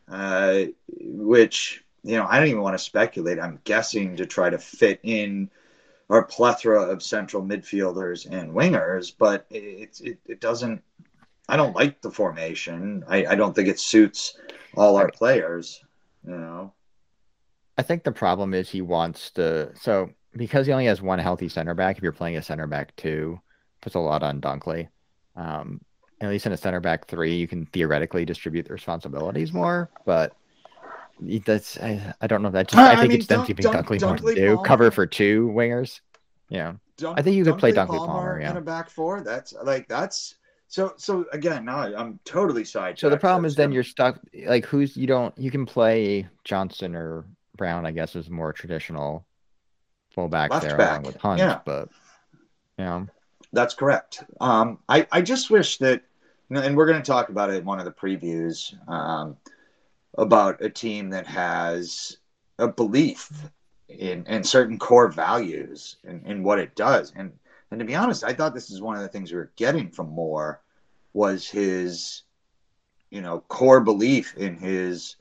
[0.10, 0.64] uh,
[1.00, 3.40] which you know I don't even want to speculate.
[3.40, 5.50] I'm guessing to try to fit in
[6.10, 10.84] our plethora of central midfielders and wingers but it, it, it doesn't
[11.48, 13.04] I don't like the formation.
[13.08, 14.38] I, I don't think it suits
[14.76, 15.84] all our players
[16.28, 16.74] you know
[17.78, 21.50] I think the problem is he wants to so because he only has one healthy
[21.50, 21.98] center back.
[21.98, 23.40] If you're playing a center back two,
[23.82, 24.88] puts a lot on Dunkley.
[25.36, 25.82] Um,
[26.22, 30.34] at least in a center back three, you can theoretically distribute the responsibilities more, but
[31.46, 33.64] that's I, I don't know that just I I think mean, it's them Dunk- giving
[33.64, 34.56] Dunk- Dunkley more to Dunkley do.
[34.56, 36.00] Palmer- Cover for two wingers.
[36.50, 36.74] Yeah.
[36.98, 38.52] Dunk, I think you could play Dunkley Palmer, yeah.
[38.52, 39.22] in a back four.
[39.22, 40.36] That's like that's
[40.68, 41.66] so so again.
[41.66, 43.00] Now I'm totally sidetracked.
[43.00, 46.96] So the problem is then you're stuck like who's you don't you can play Johnson
[46.96, 49.26] or Brown, I guess is more traditional
[50.10, 51.60] fullback Left there back, along with Hunt, yeah.
[51.66, 51.90] but
[52.78, 53.06] yeah.
[53.54, 54.24] That's correct.
[54.42, 56.02] Um, I I just wish that,
[56.50, 59.38] and we're going to talk about it in one of the previews um,
[60.18, 62.18] about a team that has
[62.60, 63.32] a belief
[63.88, 67.14] in in certain core values and in what it does.
[67.16, 67.32] And
[67.72, 69.90] and to be honest, I thought this is one of the things we were getting
[69.90, 70.62] from Moore
[71.14, 72.24] was his
[73.16, 75.16] you know, core belief in his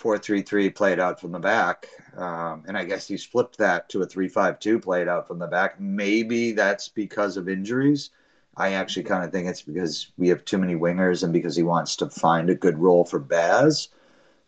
[0.00, 1.86] four three three played out from the back,
[2.16, 5.38] um, and I guess he's flipped that to a three five two played out from
[5.38, 5.78] the back.
[5.78, 8.08] Maybe that's because of injuries.
[8.56, 11.62] I actually kind of think it's because we have too many wingers and because he
[11.62, 13.88] wants to find a good role for Baz.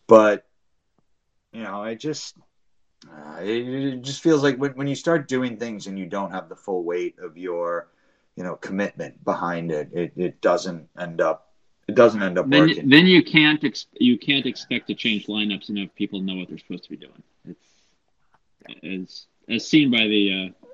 [0.06, 0.46] But
[1.52, 2.34] you know, it just
[3.06, 6.48] uh, it, just feels like when, when you start doing things and you don't have
[6.48, 7.88] the full weight of your
[8.36, 11.51] you know commitment behind it, it, it doesn't end up
[11.88, 12.88] it doesn't end up then, working.
[12.88, 16.48] Then you can't ex- you can't expect to change lineups and have people know what
[16.48, 17.22] they're supposed to be doing.
[17.44, 17.66] It's
[18.82, 20.68] as as seen by the uh,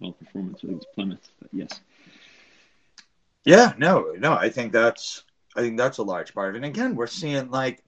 [0.00, 1.30] well performance of these Plymouth.
[1.40, 1.80] But yes.
[3.44, 4.34] Yeah, no, no.
[4.34, 5.24] I think that's
[5.56, 6.58] I think that's a large part of it.
[6.58, 7.82] And again, we're seeing like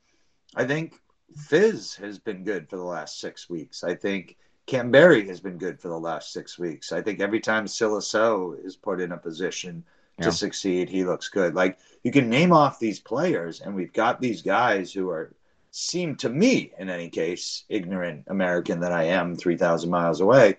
[0.56, 0.94] I think
[1.36, 3.84] Fizz has been good for the last six weeks.
[3.84, 6.92] I think Kamberi has been good for the last six weeks.
[6.92, 9.84] I think every time Sylla Sow is put in a position
[10.22, 10.30] yeah.
[10.30, 11.54] to succeed, he looks good.
[11.54, 15.32] Like you can name off these players, and we've got these guys who are
[15.70, 20.58] seem to me, in any case, ignorant American that I am, three thousand miles away.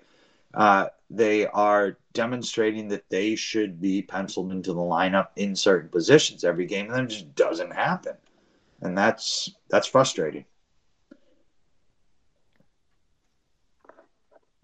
[0.54, 6.44] Uh, they are demonstrating that they should be penciled into the lineup in certain positions
[6.44, 8.16] every game, and then it just doesn't happen,
[8.82, 10.46] and that's that's frustrating.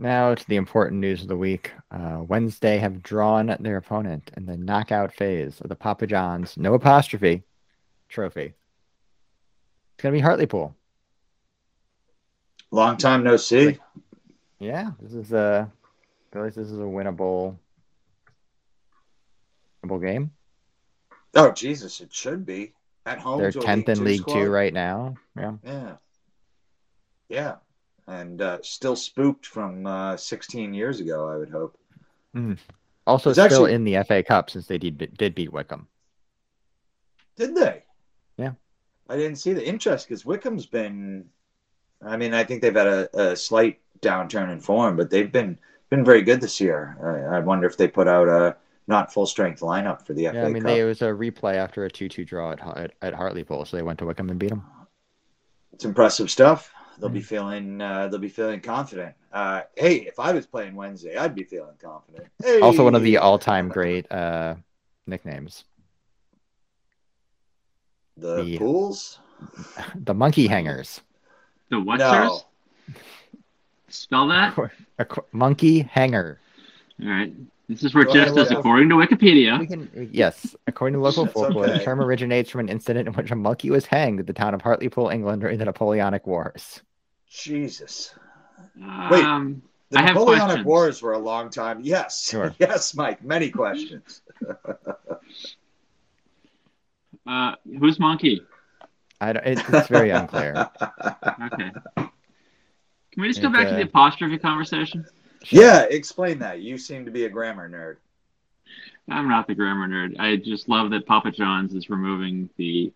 [0.02, 1.74] Now to the important news of the week.
[1.92, 6.74] Uh, Wednesday have drawn their opponent in the knockout phase of the Papa John's no
[6.74, 7.44] apostrophe
[8.08, 8.54] trophy.
[9.96, 10.74] It's gonna be Hartlepool.
[12.72, 13.78] Long time no see.
[14.60, 15.70] Yeah, this is a.
[16.32, 17.58] Feel like this is a winnable,
[19.84, 20.32] winnable game.
[21.36, 22.72] Oh Jesus, it should be
[23.06, 23.40] at home.
[23.40, 25.16] They're tenth in League Two right now.
[25.36, 25.54] Yeah.
[25.66, 25.96] Yeah.
[27.28, 27.56] Yeah
[28.10, 31.30] and uh, still spooked from uh, 16 years ago.
[31.30, 31.78] I would hope.
[32.36, 32.58] Mm.
[33.06, 33.74] Also, still actually...
[33.74, 35.88] in the FA Cup since they did did beat Wycombe.
[37.38, 37.84] Did they?
[38.38, 38.52] Yeah.
[39.08, 41.26] I didn't see the interest because Wycombe's been.
[42.02, 45.60] I mean, I think they've had a, a, slight downturn in form, but they've been
[45.90, 46.98] been very good this year.
[47.04, 48.56] I, I wonder if they put out a
[48.88, 50.72] not full strength lineup for the yeah, FA I mean, Cup.
[50.72, 53.78] They, it was a replay after a two two draw at, at, at Hartlepool, so
[53.78, 54.64] they went to Wycombe and beat them.
[55.74, 59.16] It's impressive stuff they'll be feeling uh, they'll be feeling confident.
[59.32, 62.28] Uh, hey, if I was playing Wednesday, I'd be feeling confident.
[62.44, 62.60] Hey.
[62.62, 64.56] Also, one of the all-time great uh,
[65.08, 65.66] nicknames.
[68.18, 69.20] The, the pools.
[69.96, 71.00] The monkey hangers.
[71.70, 72.00] The what?
[72.00, 72.42] No.
[73.88, 74.58] Spell that.
[75.00, 76.42] A, monkey hanger.
[77.02, 77.34] All right.
[77.70, 79.68] This is where Jeff says, according to Wikipedia.
[79.68, 81.78] Can, yes, according to local folklore, okay.
[81.78, 84.56] the term originates from an incident in which a monkey was hanged at the town
[84.56, 86.82] of Hartlepool, England, during the Napoleonic Wars.
[87.30, 88.14] Jesus.
[88.76, 91.80] Wait, um, the Napoleonic Wars were a long time.
[91.82, 92.54] Yes, sure.
[92.60, 93.24] yes, Mike.
[93.24, 94.22] Many questions.
[97.28, 98.42] uh, who's monkey?
[99.22, 100.70] I don't, it, it's very unclear.
[100.82, 101.72] okay.
[101.98, 105.06] Can we just go back uh, to the apostrophe conversation?
[105.50, 106.62] Yeah, explain that.
[106.62, 107.98] You seem to be a grammar nerd.
[109.10, 110.20] I'm not the grammar nerd.
[110.20, 112.94] I just love that Papa John's is removing the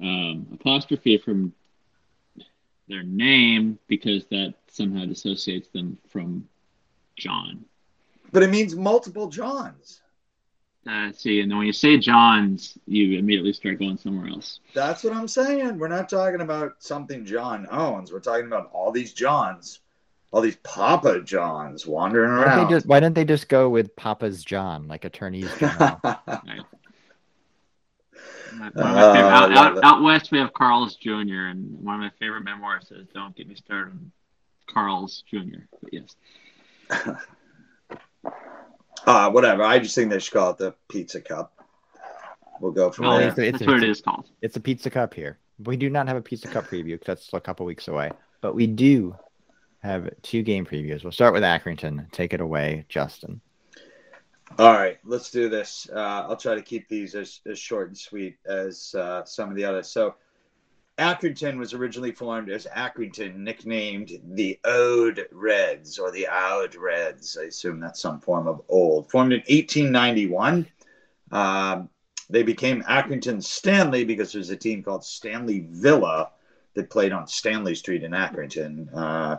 [0.00, 1.52] um, apostrophe from
[2.88, 6.48] their name because that somehow dissociates them from
[7.16, 7.64] John.
[8.32, 10.00] But it means multiple Johns.
[10.88, 14.60] Uh, see, and then when you say Johns, you immediately start going somewhere else.
[14.72, 15.78] That's what I'm saying.
[15.78, 18.12] We're not talking about something John owns.
[18.12, 19.80] We're talking about all these Johns,
[20.30, 22.64] all these Papa Johns wandering around.
[22.64, 26.00] Why, just, why didn't they just go with Papa's John, like attorneys general?
[26.04, 26.60] right.
[28.58, 31.48] My, uh, out, out, out, west, we have Carl's Jr.
[31.50, 34.12] And one of my favorite memoirs says, "Don't get me started on
[34.66, 36.16] Carl's Jr." But yes.
[39.06, 39.62] uh, whatever.
[39.62, 41.52] I just think they should call it the Pizza Cup.
[42.60, 43.28] We'll go from well, there.
[43.28, 44.28] It's, it's, that's what it is called.
[44.42, 45.38] It's a Pizza Cup here.
[45.64, 48.10] We do not have a Pizza Cup preview because that's a couple weeks away.
[48.40, 49.16] But we do
[49.82, 51.02] have two game previews.
[51.02, 52.10] We'll start with Accrington.
[52.12, 53.40] Take it away, Justin.
[54.58, 55.88] All right, let's do this.
[55.92, 59.56] Uh, I'll try to keep these as, as short and sweet as uh, some of
[59.56, 59.88] the others.
[59.88, 60.14] So,
[60.98, 67.36] Accrington was originally formed as Accrington, nicknamed the Ode Reds or the Oud Reds.
[67.38, 69.10] I assume that's some form of old.
[69.10, 70.66] Formed in 1891.
[71.32, 71.90] Um,
[72.30, 76.30] they became Accrington Stanley because there's a team called Stanley Villa
[76.74, 78.88] that played on Stanley Street in Accrington.
[78.94, 79.36] Uh,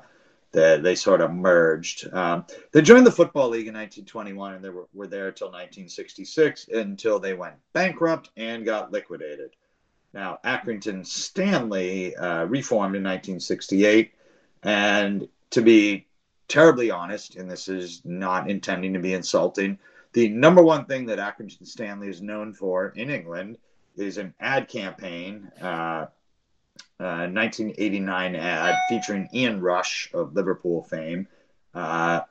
[0.57, 2.11] they, they sort of merged.
[2.11, 6.69] Um, they joined the Football League in 1921 and they were, were there until 1966
[6.69, 9.51] until they went bankrupt and got liquidated.
[10.13, 14.13] Now, Accrington Stanley uh, reformed in 1968.
[14.63, 16.07] And to be
[16.47, 19.77] terribly honest, and this is not intending to be insulting,
[20.13, 23.59] the number one thing that Accrington Stanley is known for in England
[23.95, 26.07] is an ad campaign, uh,
[26.99, 31.27] uh, 1989 ad featuring Ian Rush of Liverpool fame.
[31.73, 32.21] Uh,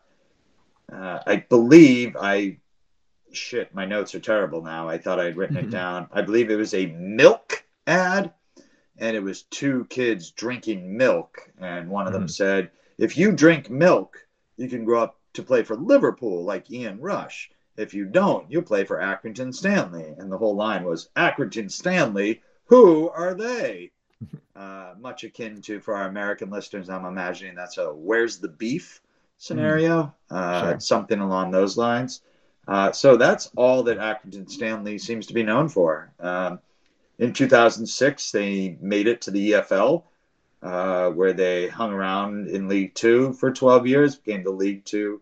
[0.93, 2.59] uh, I believe I
[3.33, 4.89] shit, my notes are terrible now.
[4.89, 6.09] I thought I had written it down.
[6.13, 8.33] I believe it was a milk ad,
[8.97, 12.31] and it was two kids drinking milk, and one of them Mhm.
[12.31, 14.27] said, "If you drink milk,
[14.57, 17.51] you can grow up to play for Liverpool like Ian Rush.
[17.77, 22.41] If you don't, you'll play for Accrington Stanley." And the whole line was, "Accrington Stanley,
[22.65, 23.93] who are they?"
[24.57, 29.03] Uh, much akin to for our American listeners, I'm imagining that's a "Where's the beef?"
[29.37, 30.81] scenario, uh, Sure.
[30.81, 32.23] something along those lines.
[32.67, 36.11] Uh, so that's all that Accrington Stanley seems to be known for.
[36.19, 36.59] Um,
[37.19, 40.05] in 2006, they made it to the EFL,
[40.63, 45.21] uh, where they hung around in League Two for 12 years, became the League Two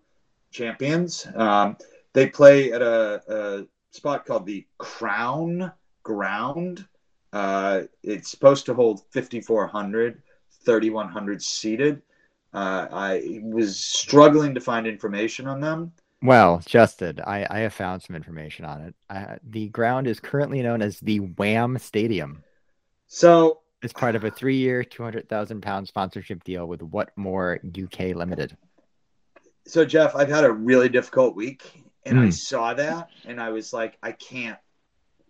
[0.52, 1.26] champions.
[1.34, 1.76] Um,
[2.12, 5.72] they play at a, a spot called the Crown
[6.04, 6.86] Ground.
[7.34, 10.22] Uh, it's supposed to hold 5,400,
[10.64, 12.00] 3,100 seated.
[12.54, 15.92] Uh, I was struggling to find information on them.
[16.22, 18.94] Well, Justin, I, I have found some information on it.
[19.10, 22.44] Uh, the ground is currently known as the Wham Stadium.
[23.08, 28.14] So It's part of a three-year, two hundred thousand pound sponsorship deal with Whatmore UK
[28.14, 28.56] Limited.
[29.66, 32.32] so Jeff, I've had a really difficult week, and I Mm.
[32.32, 34.58] saw that, and I was like, I can't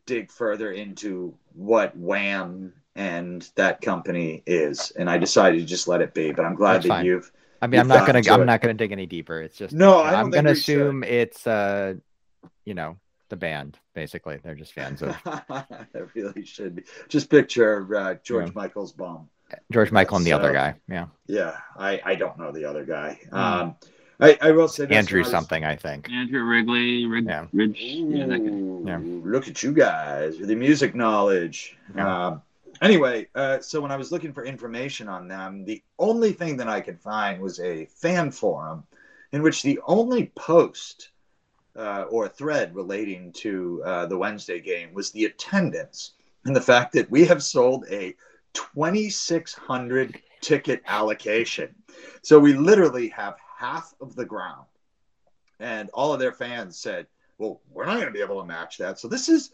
[0.06, 6.00] dig further into what Wham and that company is, and I decided to just let
[6.00, 6.32] it be.
[6.32, 7.06] But I'm glad That's that fine.
[7.06, 7.30] you've.
[7.62, 8.44] I mean, You I'm not gonna to I'm it.
[8.44, 9.40] not gonna dig any deeper.
[9.40, 10.76] It's just No, I I'm gonna we should.
[10.80, 11.94] assume it's uh,
[12.64, 12.96] you know,
[13.30, 13.78] the band.
[13.94, 15.16] Basically, they're just fans of
[15.94, 16.82] it really should be.
[17.08, 18.52] Just picture uh, George Yeah.
[18.54, 19.28] Michael's bomb.
[19.72, 20.74] George Michael and the other guy.
[20.88, 23.20] Yeah, Yeah, I, I don't know the other guy.
[23.30, 23.36] Hmm.
[23.36, 23.76] Um,
[24.20, 26.10] I, I will say this, Andrew when something, I think.
[26.10, 27.46] Andrew Wrigley, Rig, Yeah.
[27.52, 28.44] Ridge, yeah, that guy.
[28.44, 29.00] Ooh, Yeah.
[29.02, 31.76] Look at you guys with the music knowledge.
[31.94, 32.26] Yeah.
[32.26, 32.42] Um,
[32.80, 36.68] anyway, uh, so when I was looking for information on them, the only thing that
[36.68, 38.84] I could find was a fan forum
[39.32, 41.10] in which the only post
[41.76, 46.12] uh, or thread relating to uh, the Wednesday game was the attendance
[46.44, 48.14] and the fact that we have sold a
[48.52, 51.74] 2,600 ticket allocation.
[52.22, 54.66] So we literally have half of the ground.
[55.60, 57.06] And all of their fans said,
[57.38, 58.98] well, we're not going to be able to match that.
[58.98, 59.50] So this is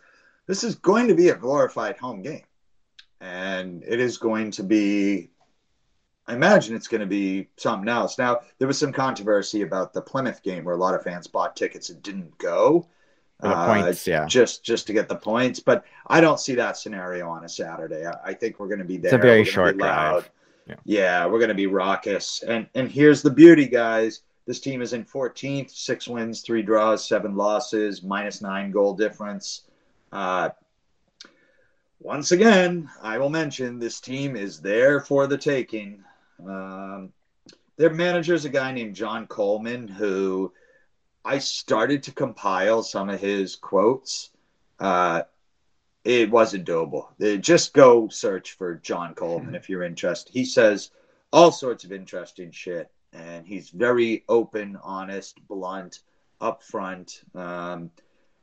[0.47, 2.45] this is going to be a glorified home game,
[3.21, 5.31] and it is going to be.
[6.27, 8.19] I imagine it's going to be something else.
[8.19, 11.57] Now there was some controversy about the Plymouth game where a lot of fans bought
[11.57, 12.87] tickets and didn't go.
[13.41, 14.27] The uh, points, yeah.
[14.27, 15.61] just just to get the points.
[15.61, 18.07] But I don't see that scenario on a Saturday.
[18.07, 19.09] I, I think we're going to be there.
[19.09, 20.11] It's a very short loud.
[20.11, 20.31] drive.
[20.71, 20.77] Yeah.
[20.85, 21.27] Yeah.
[21.27, 22.43] we're going to be raucous.
[22.43, 24.23] And and here's the beauty, guys.
[24.47, 29.63] This team is in 14th, six wins, three draws, seven losses, minus nine goal difference.
[30.11, 30.51] Uh,
[32.01, 36.03] once again, I will mention this team is there for the taking.
[36.45, 37.13] Um,
[37.77, 40.53] their manager is a guy named John Coleman who
[41.25, 44.31] I started to compile some of his quotes.
[44.79, 45.23] Uh,
[46.05, 47.09] it wasn't doable.
[47.41, 50.33] Just go search for John Coleman if you're interested.
[50.33, 50.91] He says
[51.33, 56.01] all sorts of interesting shit, and he's very open, honest, blunt,
[56.41, 57.23] upfront.
[57.37, 57.91] Um,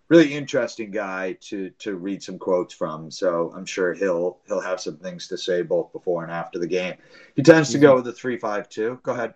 [0.09, 3.09] really interesting guy to to read some quotes from.
[3.09, 6.67] So I'm sure he'll he'll have some things to say both before and after the
[6.67, 6.95] game.
[7.35, 8.99] He tends to go with the three five two.
[9.03, 9.33] Go ahead.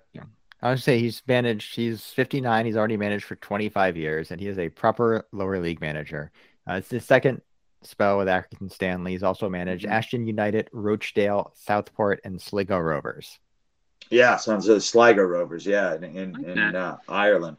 [0.63, 1.75] I would say he's managed.
[1.75, 2.67] He's 59.
[2.67, 6.31] He's already managed for 25 years, and he is a proper lower league manager.
[6.69, 7.41] Uh, it's the second
[7.83, 9.11] spell with Accrington Stanley.
[9.11, 9.91] He's also managed Mhm.
[9.91, 13.39] Ashton United, Rochdale, Southport, and Sligo Rovers.
[14.09, 15.65] Yeah, sounds like Sligo Rovers.
[15.65, 17.57] Yeah, in in, in uh, Ireland.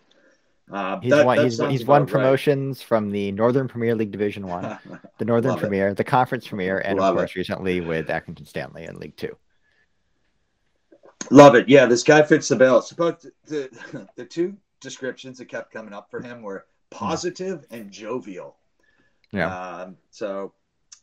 [0.71, 1.37] Uh, He's that- won.
[1.39, 2.21] that He's, he's won about right.
[2.23, 4.79] promotions from the Northern Premier League Division One,
[5.19, 5.63] the Northern Love it.
[5.63, 7.21] Premier, the Conference Premier, and Love of it.
[7.23, 9.37] course recently with Accrington Stanley in League Two.
[11.31, 11.69] Love it.
[11.69, 12.83] Yeah, this guy fits the bill.
[12.83, 17.91] Suppose the, the the two descriptions that kept coming up for him were positive and
[17.91, 18.57] jovial.
[19.33, 19.55] Yeah.
[19.55, 20.53] Um, so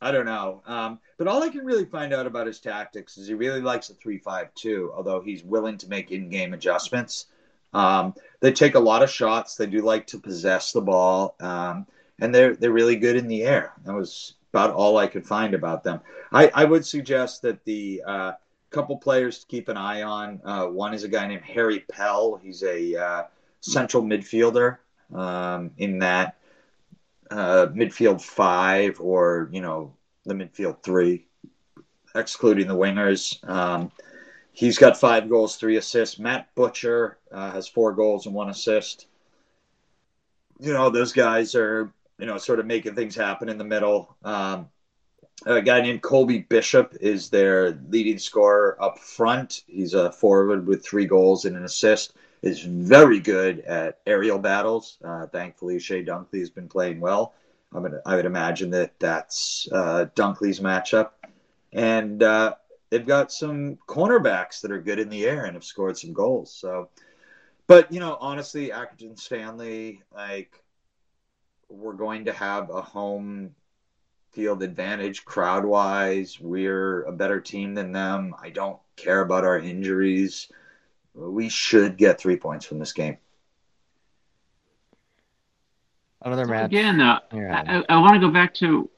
[0.02, 0.62] I don't know.
[0.66, 3.90] Um, but all I can really find out about his tactics is he really likes
[3.90, 7.26] a three-five-two, although he's willing to make in-game adjustments.
[7.74, 9.56] Um, they take a lot of shots.
[9.56, 11.86] They do like to possess the ball, um,
[12.20, 13.74] and they're they're really good in the air.
[13.86, 16.02] That was about all I could find about them.
[16.32, 18.32] I, I would suggest that the uh,
[18.72, 20.42] couple players to keep an eye on.
[20.44, 22.40] Uh, one is a guy named Harry Pell.
[22.42, 23.24] He's a uh,
[23.62, 24.78] central midfielder
[25.14, 26.38] um, in that
[27.32, 29.94] uh, midfield five or you know
[30.26, 31.28] the midfield three,
[32.16, 33.48] excluding the wingers.
[33.48, 33.92] Um,
[34.52, 36.20] he's got five goals, three assists.
[36.20, 39.08] Matt Butcher uh, has four goals and one assist.
[40.60, 44.16] You know those guys are you know sort of making things happen in the middle.
[44.24, 44.68] Um,
[45.46, 49.64] a guy named Colby Bishop is their leading scorer up front.
[49.68, 52.14] He's a forward with three goals and an assist.
[52.42, 54.98] Is very good at aerial battles.
[55.04, 57.34] Uh, thankfully, Chey Dunkley has been playing well.
[57.74, 61.10] I'm gonna, I would imagine that that's uh, Dunkley's matchup,
[61.74, 62.56] and uh,
[62.90, 66.54] they've got some cornerbacks that are good in the air and have scored some goals.
[66.54, 66.90] So,
[67.68, 70.64] but you know, honestly, Accrington Stanley, like,
[71.68, 73.54] we're going to have a home
[74.32, 76.40] field advantage crowd wise.
[76.40, 78.34] We're a better team than them.
[78.42, 80.50] I don't care about our injuries.
[81.20, 83.18] We should get three points from this game.
[86.22, 86.66] Another So match.
[86.66, 88.90] Again, uh, I, I want to go back to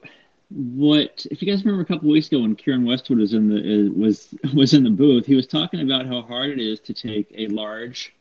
[0.49, 3.87] what if you guys remember a couple weeks ago when Keiren Westwood was in the
[3.87, 6.93] uh, was was in the booth, he was talking about how hard it is to
[6.93, 8.13] take a large,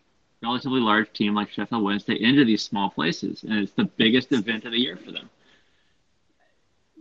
[0.43, 4.65] relatively large team like Sheffield Wednesday into these small places, and it's the biggest event
[4.65, 5.29] of the year for them.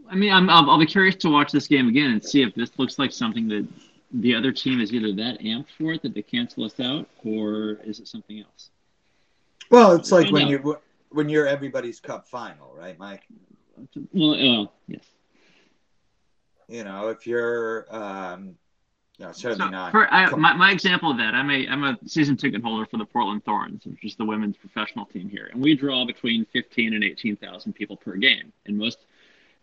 [0.10, 2.56] I mean, I'm, I'll, I'll be curious to watch this game again and see if
[2.56, 3.68] this looks like something that
[4.12, 7.80] the other team is either that amped for it that they cancel us out, or
[7.84, 8.72] is it something else?
[9.70, 10.50] Well, it's like when out.
[10.50, 10.78] you
[11.10, 13.24] when you're everybody's cup final, right, Mike?
[14.14, 15.04] Well, well yes.
[16.68, 18.56] You know, if you're, um,
[19.18, 19.92] no, certainly So, not.
[19.92, 22.98] for, I, my, my example of that, I'm a I'm a season ticket holder for
[22.98, 26.94] the Portland Thorns, which is the women's professional team here, and we draw between 15
[26.94, 28.54] and 18,000 people per game.
[28.66, 29.00] And most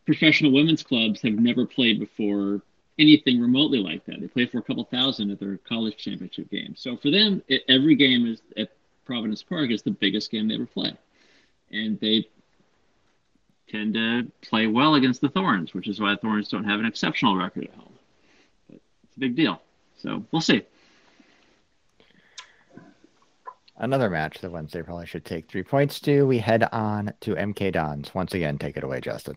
[0.04, 2.60] professional women's clubs have never played before
[2.98, 4.20] anything remotely like that.
[4.20, 6.74] They play for a couple thousand at their college championship game.
[6.76, 8.70] So for them, it, every game is at
[9.04, 10.96] Providence Park is the biggest game they ever play,
[11.70, 12.26] and they
[13.68, 16.86] tend to play well against the Thorns, which is why the Thorns don't have an
[16.86, 17.92] exceptional record at home.
[18.68, 19.60] But it's a big deal.
[19.98, 20.62] So we'll see.
[23.78, 26.26] Another match that Wednesday probably should take three points to.
[26.26, 28.14] We head on to MK Dons.
[28.14, 29.36] Once again, take it away, Justin.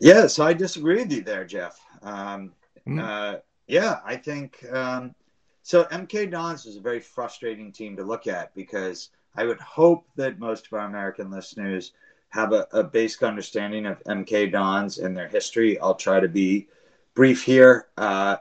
[0.00, 1.80] Yeah, so I disagree with you there, Jeff.
[2.02, 2.52] Um,
[2.88, 2.98] Hmm.
[2.98, 3.34] uh,
[3.66, 5.14] yeah, I think um,
[5.62, 5.84] so.
[5.84, 10.38] MK Dons is a very frustrating team to look at because I would hope that
[10.38, 11.92] most of our American listeners
[12.30, 15.78] have a, a basic understanding of MK Dons and their history.
[15.78, 16.66] I'll try to be
[17.14, 17.88] brief here.
[17.98, 18.36] Uh,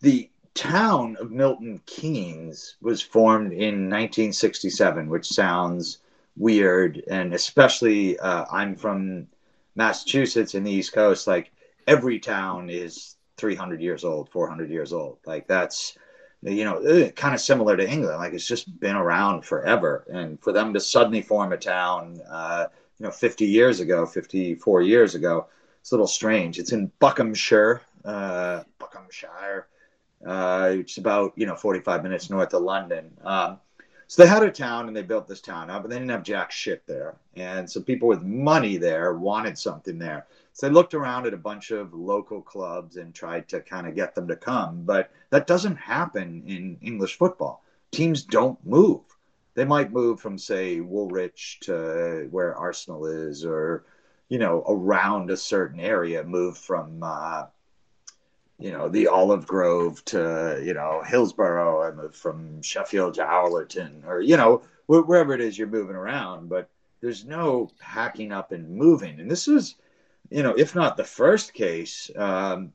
[0.00, 5.98] the town of Milton Keynes was formed in 1967, which sounds
[6.38, 9.26] weird, and especially uh, I'm from
[9.74, 11.26] Massachusetts in the East Coast.
[11.26, 11.52] Like
[11.86, 15.18] every town is 300 years old, 400 years old.
[15.26, 15.98] Like that's
[16.42, 18.18] you know kind of similar to England.
[18.18, 22.66] Like it's just been around forever, and for them to suddenly form a town, uh,
[23.00, 25.48] you know, 50 years ago, 54 years ago,
[25.80, 26.60] it's a little strange.
[26.60, 29.66] It's in Buckinghamshire, uh, Buckinghamshire.
[30.24, 33.10] Uh, it's about you know 45 minutes north of London.
[33.24, 33.58] Um,
[34.06, 36.22] so they had a town and they built this town up, but they didn't have
[36.22, 37.16] jack shit there.
[37.34, 40.26] And so people with money there wanted something there.
[40.52, 43.94] So they looked around at a bunch of local clubs and tried to kind of
[43.94, 44.84] get them to come.
[44.84, 47.64] But that doesn't happen in English football.
[47.90, 49.00] Teams don't move.
[49.54, 53.84] They might move from, say, Woolwich to where Arsenal is, or,
[54.28, 57.44] you know, around a certain area, move from, uh,
[58.58, 64.06] you know, the Olive Grove to, you know, Hillsborough, I moved from Sheffield to Owlerton,
[64.06, 66.48] or, you know, wh- wherever it is you're moving around.
[66.48, 69.20] But there's no packing up and moving.
[69.20, 69.76] And this was,
[70.32, 72.72] you know, if not the first case, um,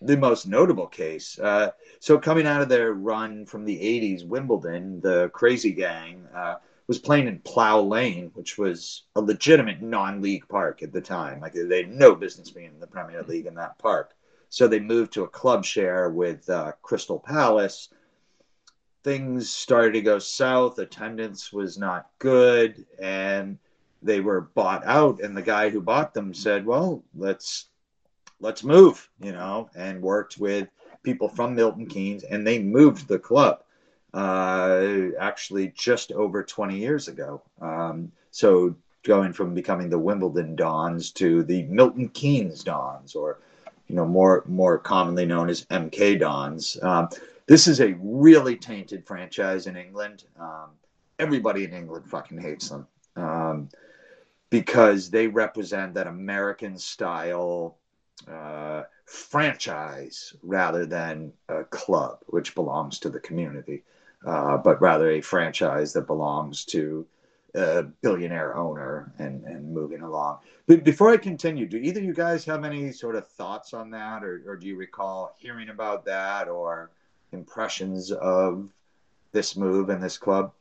[0.00, 1.38] the most notable case.
[1.38, 1.70] Uh,
[2.00, 6.98] so coming out of their run from the 80s, Wimbledon, the crazy gang, uh, was
[6.98, 11.40] playing in Plough Lane, which was a legitimate non-league park at the time.
[11.40, 14.14] Like they had no business being in the Premier League in that park.
[14.48, 17.90] So they moved to a club share with uh, Crystal Palace.
[19.04, 20.78] Things started to go south.
[20.78, 23.58] Attendance was not good, and
[24.02, 25.20] they were bought out.
[25.20, 27.66] And the guy who bought them said, "Well, let's
[28.40, 30.68] let's move," you know, and worked with
[31.02, 33.62] people from Milton Keynes, and they moved the club
[34.14, 37.42] uh, actually just over 20 years ago.
[37.60, 43.38] Um, so going from becoming the Wimbledon Dons to the Milton Keynes Dons, or
[43.86, 46.78] you know, more more commonly known as MK Dons.
[46.82, 47.08] Um,
[47.46, 50.24] this is a really tainted franchise in England.
[50.38, 50.70] Um,
[51.18, 52.86] everybody in England fucking hates them
[53.18, 53.68] um,
[54.50, 57.76] because they represent that American style
[58.30, 63.82] uh, franchise rather than a club, which belongs to the community,
[64.26, 67.06] uh, but rather a franchise that belongs to
[67.54, 70.38] a billionaire owner and, and moving along.
[70.66, 74.22] But before I continue, do either you guys have any sort of thoughts on that,
[74.22, 76.90] or, or do you recall hearing about that, or
[77.32, 78.68] impressions of
[79.32, 80.52] this move and this club?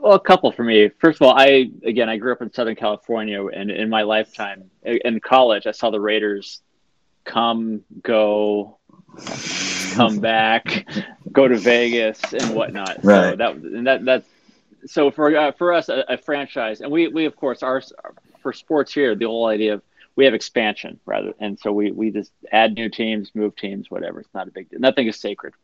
[0.00, 0.88] Well, a couple for me.
[0.88, 4.70] First of all, I again I grew up in Southern California, and in my lifetime
[4.84, 6.60] in college, I saw the Raiders
[7.24, 8.78] come, go,
[9.92, 10.86] come back,
[11.32, 13.04] go to Vegas, and whatnot.
[13.04, 13.30] Right.
[13.30, 14.28] So that and that that's
[14.86, 17.82] so for uh, for us a, a, franchise, and we we of course are
[18.40, 19.14] for sports here.
[19.14, 19.82] The whole idea of
[20.14, 24.20] we have expansion rather, and so we we just add new teams, move teams, whatever.
[24.20, 24.80] It's not a big deal.
[24.80, 25.54] Nothing is sacred.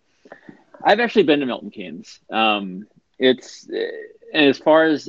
[0.83, 2.19] I've actually been to Milton Keynes.
[2.29, 2.87] Um,
[3.23, 3.69] it's
[4.35, 5.09] as far as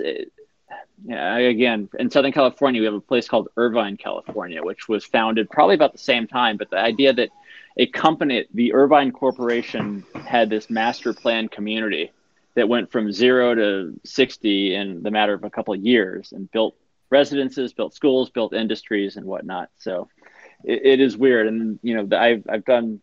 [1.05, 5.49] yeah, again in Southern California, we have a place called Irvine, California, which was founded
[5.49, 6.57] probably about the same time.
[6.57, 7.29] But the idea that
[7.77, 12.11] a company, the Irvine Corporation, had this master plan community
[12.55, 16.49] that went from zero to 60 in the matter of a couple of years and
[16.51, 16.75] built
[17.09, 19.69] residences, built schools, built industries and whatnot.
[19.79, 20.07] So
[20.63, 21.47] it, it is weird.
[21.47, 23.01] And, you know, I've, I've done,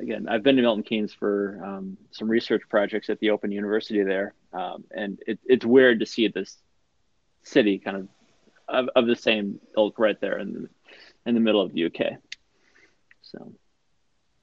[0.00, 4.02] again, I've been to Milton Keynes for um, some research projects at the Open University
[4.02, 4.34] there.
[4.52, 6.56] Um, and it, it's weird to see this
[7.42, 8.08] city kind of,
[8.68, 10.68] of, of the same ilk right there in the,
[11.26, 12.18] in the middle of the UK.
[13.22, 13.52] So.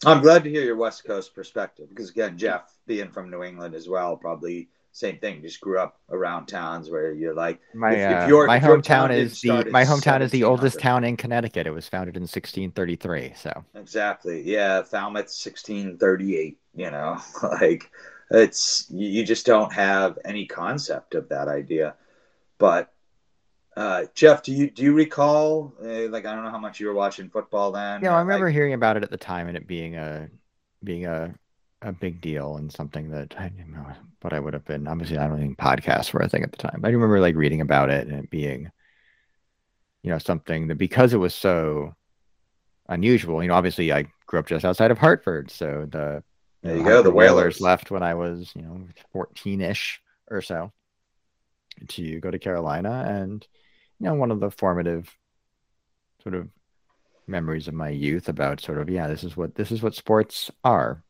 [0.06, 3.74] I'm glad to hear your West Coast perspective because again, Jeff, being from New England
[3.74, 5.41] as well, probably same thing.
[5.41, 9.41] Just grew up around towns where you're like my if, if uh, my hometown is
[9.41, 11.68] the my hometown is the oldest town in Connecticut.
[11.68, 13.34] It was founded in 1633.
[13.36, 16.60] So exactly, yeah, Falmouth 1638.
[16.76, 17.91] You know, like
[18.32, 21.96] it's you just don't have any concept of that idea.
[22.60, 22.94] But
[23.76, 25.74] uh, Jeff, do you do you recall?
[25.82, 28.04] Uh, like, I don't know how much you were watching football then.
[28.04, 30.30] Yeah, I remember like, hearing about it at the time and it being a
[30.84, 31.34] being a
[31.84, 33.86] a big deal and something that I didn't know
[34.21, 34.88] what I would have been.
[34.88, 36.81] Obviously, I don't think podcasts were a thing at the time.
[36.84, 38.71] I remember like reading about it and it being,
[40.01, 41.93] you know, something that because it was so
[42.88, 43.41] unusual.
[43.41, 46.23] You know, obviously, I grew up just outside of Hartford, so the
[46.61, 47.03] there you, uh, go.
[47.03, 47.36] The Whalers.
[47.36, 50.71] Whalers left when I was, you know, fourteen ish or so
[51.89, 53.45] to go to Carolina, and
[53.99, 55.15] you know, one of the formative
[56.21, 56.47] sort of
[57.27, 60.51] memories of my youth about sort of yeah, this is what this is what sports
[60.63, 61.03] are,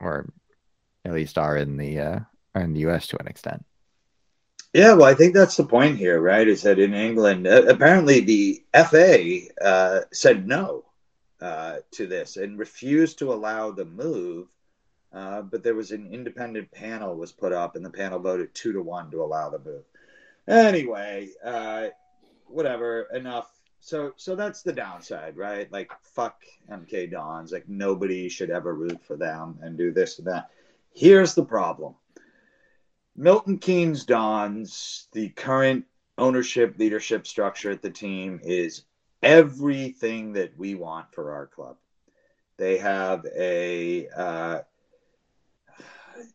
[0.00, 0.32] or
[1.04, 2.20] at least are in the uh,
[2.54, 3.06] are in the U.S.
[3.08, 3.64] to an extent.
[4.74, 6.46] Yeah, well, I think that's the point here, right?
[6.46, 10.84] Is that in England, uh, apparently the FA uh, said no
[11.40, 14.48] uh, to this and refused to allow the move.
[15.10, 18.72] Uh, but there was an independent panel was put up, and the panel voted two
[18.72, 19.84] to one to allow the move.
[20.46, 21.86] Anyway, uh,
[22.46, 23.08] whatever.
[23.14, 23.50] Enough.
[23.80, 25.70] So, so that's the downside, right?
[25.72, 27.52] Like, fuck MK Dons.
[27.52, 30.50] Like, nobody should ever root for them and do this and that.
[30.92, 31.94] Here's the problem.
[33.16, 35.84] Milton Keynes Dons, the current
[36.18, 38.82] ownership leadership structure at the team is
[39.22, 41.76] everything that we want for our club.
[42.56, 44.60] They have a uh,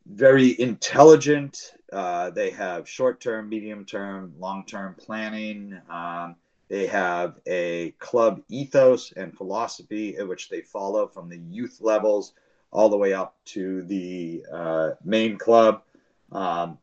[0.05, 1.73] very intelligent.
[1.91, 5.79] Uh, they have short term, medium term, long term planning.
[5.89, 6.35] Um,
[6.73, 12.33] they have a club ethos and philosophy in which they follow from the youth levels
[12.71, 15.83] all the way up to the uh, main club.
[16.31, 16.79] Um,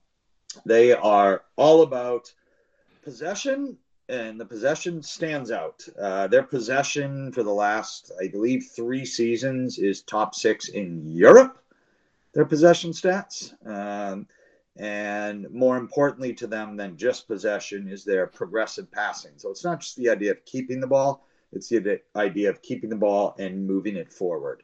[0.64, 2.32] they are all about
[3.02, 3.78] possession,
[4.08, 5.84] and the possession stands out.
[6.00, 11.60] Uh, their possession for the last, I believe, three seasons is top six in Europe
[12.32, 13.52] their possession stats.
[13.66, 14.26] Um,
[14.80, 19.32] and more importantly to them than just possession is their progressive passing.
[19.36, 22.88] So it's not just the idea of keeping the ball, it's the idea of keeping
[22.88, 24.62] the ball and moving it forward.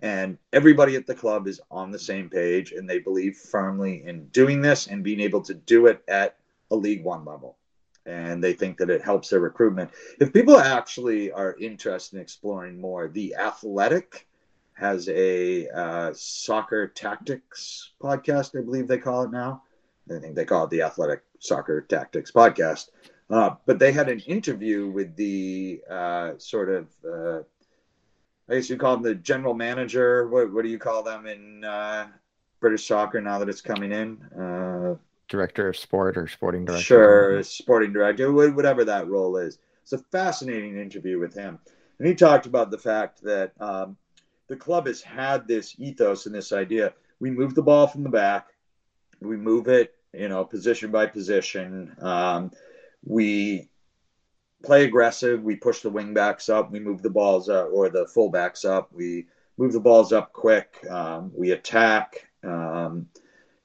[0.00, 4.28] And everybody at the club is on the same page and they believe firmly in
[4.28, 6.36] doing this and being able to do it at
[6.70, 7.58] a League One level.
[8.06, 9.90] And they think that it helps their recruitment.
[10.18, 14.27] If people actually are interested in exploring more, the athletic
[14.78, 19.62] has a uh, soccer tactics podcast, I believe they call it now.
[20.10, 22.90] I think they call it the Athletic Soccer Tactics Podcast.
[23.28, 27.40] Uh, but they had an interview with the uh, sort of, uh,
[28.48, 30.28] I guess you call them the general manager.
[30.28, 32.06] What, what do you call them in uh,
[32.60, 34.22] British soccer now that it's coming in?
[34.32, 34.94] Uh,
[35.28, 36.84] director of sport or sporting director?
[36.84, 39.58] Sure, sporting director, whatever that role is.
[39.82, 41.58] It's a fascinating interview with him.
[41.98, 43.96] And he talked about the fact that um,
[44.48, 46.94] the club has had this ethos and this idea.
[47.20, 48.48] We move the ball from the back,
[49.20, 51.94] we move it, you know, position by position.
[52.00, 52.50] Um,
[53.04, 53.68] we
[54.64, 55.42] play aggressive.
[55.42, 56.70] We push the wing backs up.
[56.70, 58.92] We move the balls up, or the fullbacks up.
[58.92, 59.26] We
[59.56, 60.84] move the balls up quick.
[60.88, 62.28] Um, we attack.
[62.44, 63.08] Um,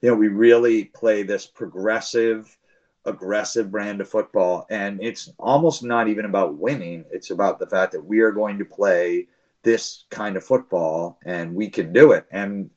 [0.00, 2.56] you know, we really play this progressive,
[3.04, 4.66] aggressive brand of football.
[4.70, 7.04] And it's almost not even about winning.
[7.10, 9.28] It's about the fact that we are going to play
[9.64, 12.26] this kind of football and we can do it.
[12.30, 12.70] And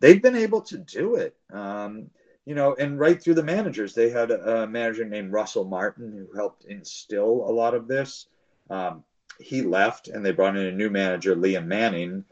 [0.00, 1.34] they've been able to do it.
[1.52, 2.10] Um,
[2.44, 6.36] you know, and right through the managers, they had a, manager named Russell Martin who
[6.36, 8.26] helped instill a lot of this.
[8.68, 9.04] Um,
[9.38, 12.24] he left, and they brought in a new manager, Liam Manning,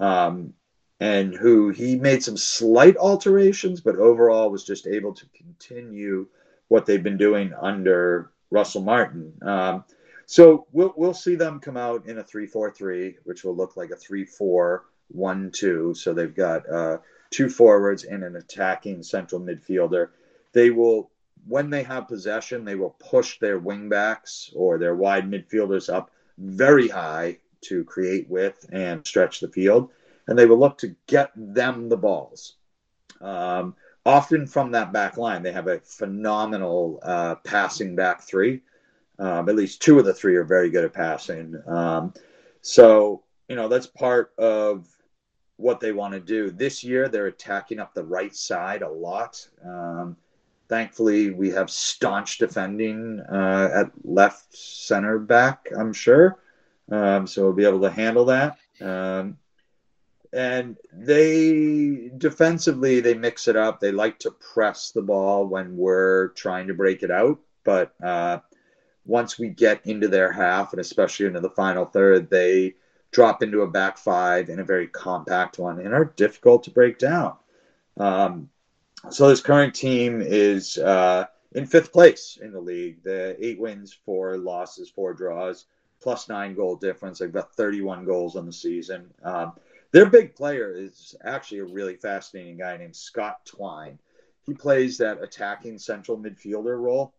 [0.00, 0.54] um,
[1.00, 6.26] and who he made some slight alterations, but overall was just able to continue
[6.68, 9.34] what they've been doing under Russell Martin.
[9.42, 9.84] Um,
[10.30, 13.96] so we'll we'll see them come out in a three-four-three, which will look like a
[13.96, 15.94] three-four-one-two.
[15.94, 16.98] So they've got uh,
[17.30, 20.10] two forwards and an attacking central midfielder.
[20.52, 21.10] They will,
[21.46, 26.88] when they have possession, they will push their wingbacks or their wide midfielders up very
[26.88, 29.88] high to create width and stretch the field,
[30.26, 32.56] and they will look to get them the balls.
[33.22, 38.60] Um, often from that back line, they have a phenomenal uh, passing back three
[39.18, 41.60] um, at least two of the three are very good at passing.
[41.66, 42.14] Um,
[42.62, 44.86] so, you know, that's part of
[45.56, 46.50] what they want to do.
[46.50, 49.46] This year, they're attacking up the right side a lot.
[49.64, 50.16] Um,
[50.68, 56.38] thankfully, we have staunch defending uh, at left center back, I'm sure.
[56.90, 58.58] Um, so we'll be able to handle that.
[58.80, 59.38] Um,
[60.32, 63.80] and they defensively, they mix it up.
[63.80, 67.40] They like to press the ball when we're trying to break it out.
[67.64, 68.38] But uh,
[69.08, 72.74] once we get into their half and especially into the final third, they
[73.10, 76.98] drop into a back five in a very compact one and are difficult to break
[76.98, 77.34] down.
[77.96, 78.50] Um,
[79.10, 83.02] so this current team is uh, in fifth place in the league.
[83.02, 85.64] The eight wins, four losses, four draws,
[86.02, 87.18] plus nine goal difference.
[87.18, 89.10] They've got 31 goals on the season.
[89.22, 89.54] Um,
[89.90, 93.98] their big player is actually a really fascinating guy named Scott Twine.
[94.44, 97.14] He plays that attacking central midfielder role.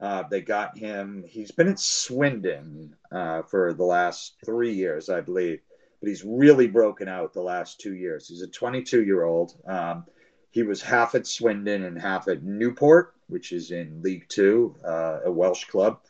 [0.00, 1.24] Uh, they got him.
[1.26, 5.60] He's been at Swindon uh, for the last three years, I believe,
[6.00, 8.28] but he's really broken out the last two years.
[8.28, 9.54] He's a 22 year old.
[9.66, 10.04] Um,
[10.50, 15.20] he was half at Swindon and half at Newport, which is in League Two, uh,
[15.24, 16.00] a Welsh club.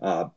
[0.00, 0.28] Uh,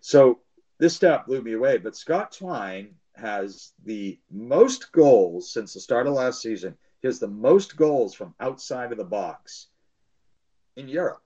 [0.00, 0.40] so
[0.78, 1.78] this stat blew me away.
[1.78, 6.76] But Scott Twine has the most goals since the start of last season.
[7.00, 9.68] He has the most goals from outside of the box
[10.76, 11.23] in Europe.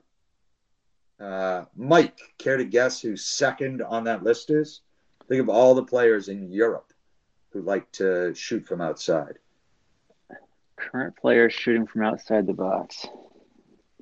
[1.21, 4.83] Uh, Mike, care to guess who second on that list is?
[5.29, 6.93] Think of all the players in Europe
[7.53, 9.39] who like to shoot from outside.
[10.77, 13.07] Current players shooting from outside the box.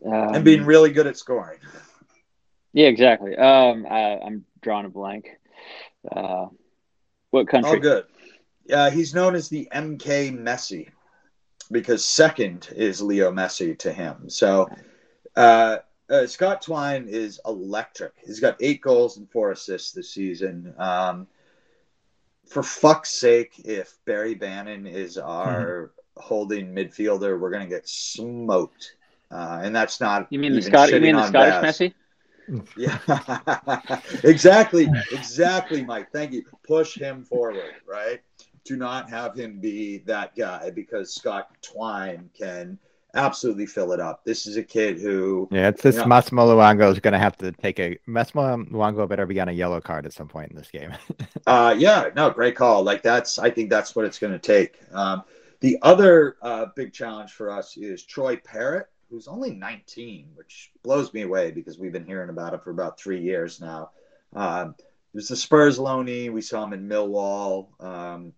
[0.04, 1.58] Um, and being really good at scoring.
[2.72, 3.34] Yeah, exactly.
[3.34, 5.30] Um, I, am drawing a blank.
[6.10, 6.46] Uh,
[7.30, 7.78] what country?
[7.78, 8.04] Oh, good.
[8.70, 10.88] Uh, he's known as the MK Messi
[11.70, 14.28] because second is Leo Messi to him.
[14.28, 14.68] So
[15.34, 15.78] uh,
[16.10, 18.12] uh, Scott Twine is electric.
[18.24, 20.74] He's got eight goals and four assists this season.
[20.78, 21.26] Um,
[22.46, 26.20] for fuck's sake, if Barry Bannan is our mm-hmm.
[26.22, 28.94] holding midfielder, we're going to get smoked.
[29.30, 30.28] Uh, and that's not.
[30.30, 30.92] You mean the Scott?
[30.92, 31.78] You mean the Scottish Bass.
[31.78, 31.94] Messi?
[32.76, 33.00] Yeah,
[34.22, 36.12] exactly, exactly, Mike.
[36.12, 36.44] Thank you.
[36.64, 38.20] Push him forward, right?
[38.64, 42.78] Do not have him be that guy because Scott Twine can
[43.16, 44.24] absolutely fill it up.
[44.24, 45.48] This is a kid who.
[45.50, 48.56] Yeah, it's this you know, Massimo Luongo is going to have to take a Massimo
[48.56, 50.92] Luongo better be on a yellow card at some point in this game.
[51.46, 52.82] uh, yeah, no, great call.
[52.82, 54.78] Like that's, I think that's what it's going to take.
[54.92, 55.24] Um,
[55.60, 61.12] the other uh, big challenge for us is Troy Parrott, who's only 19, which blows
[61.14, 63.90] me away because we've been hearing about him for about three years now.
[64.34, 66.30] Um, it was the Spurs loanee.
[66.30, 67.68] We saw him in Millwall.
[67.82, 68.32] Um,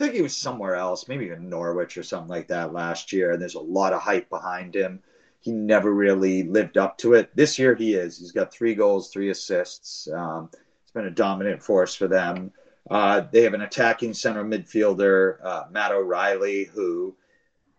[0.00, 3.32] I think he was somewhere else, maybe in Norwich or something like that last year.
[3.32, 5.02] And there's a lot of hype behind him.
[5.40, 7.30] He never really lived up to it.
[7.36, 8.18] This year he is.
[8.18, 10.08] He's got three goals, three assists.
[10.10, 10.48] Um,
[10.82, 12.50] it's been a dominant force for them.
[12.90, 17.14] Uh, they have an attacking center midfielder, uh, Matt O'Riley, who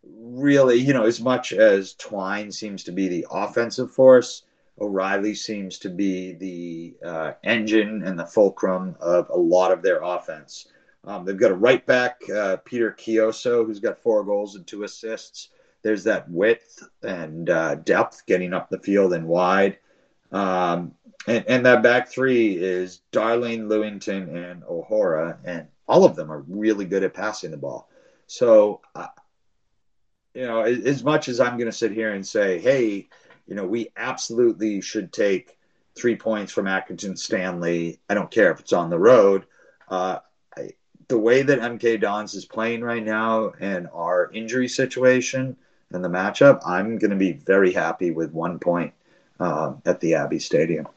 [0.03, 4.43] really, you know, as much as Twine seems to be the offensive force,
[4.79, 10.01] O'Riley seems to be the uh, engine and the fulcrum of a lot of their
[10.03, 10.67] offense.
[11.03, 14.83] Um, they've got a right back, uh, Peter Kioso, who's got four goals and two
[14.83, 15.49] assists.
[15.81, 19.79] There's that width and uh, depth getting up the field and wide.
[20.31, 20.93] Um,
[21.27, 26.45] and, and, that back three is Darling Lewington, and O'Hora, and all of them are
[26.47, 27.89] really good at passing the ball.
[28.27, 29.07] So, uh,
[30.33, 33.09] you know, as, as much as I'm going to sit here and say, hey,
[33.45, 35.57] you know, we absolutely should take
[35.95, 37.99] three points from Accrington Stanley.
[38.09, 39.45] I don't care if it's on the road.
[39.89, 40.19] Uh,
[41.11, 45.57] the way that MK Dons is playing right now and our injury situation
[45.91, 48.93] and the matchup, I'm going to be very happy with one point
[49.37, 50.87] uh, at the Abbey Stadium.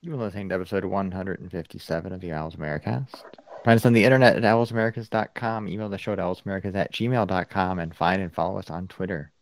[0.00, 3.24] You are listening to episode 157 of the Owls Americast.
[3.64, 5.66] Find us on the internet at owlsamericas.com.
[5.66, 9.32] Email the show at owlsamericas at gmail.com and find and follow us on Twitter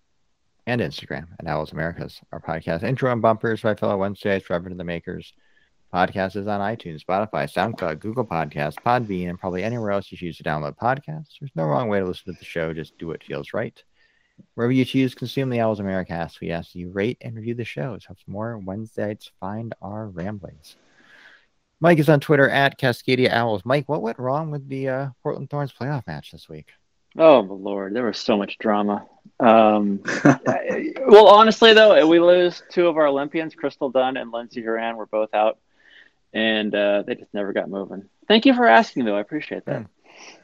[0.66, 2.20] and Instagram at Owls Americast.
[2.32, 5.34] Our podcast intro and bumpers by fellow Wednesdays, Reverend the Makers.
[5.92, 10.36] Podcast is on iTunes, Spotify, SoundCloud, Google Podcasts, Podbean, and probably anywhere else you choose
[10.36, 11.38] to download podcasts.
[11.40, 12.72] There's no wrong way to listen to the show.
[12.72, 13.82] Just do what feels right.
[14.54, 17.98] Wherever you choose consume the Owls Americast, we ask you rate and review the show.
[17.98, 20.76] So it's more Wednesdays find our ramblings.
[21.80, 23.62] Mike is on Twitter at Cascadia Owls.
[23.64, 26.68] Mike, what went wrong with the uh, Portland Thorns playoff match this week?
[27.18, 29.06] Oh my lord, there was so much drama.
[29.40, 30.00] Um,
[31.06, 35.06] well, honestly though, we lose two of our Olympians, Crystal Dunn and Lindsey Horan, were
[35.06, 35.58] both out,
[36.32, 38.08] and uh, they just never got moving.
[38.28, 39.16] Thank you for asking, though.
[39.16, 39.86] I appreciate that.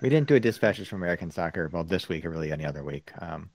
[0.01, 2.83] We didn't do a dispatches from American soccer well this week or really any other
[2.83, 3.11] week.
[3.21, 3.51] Um,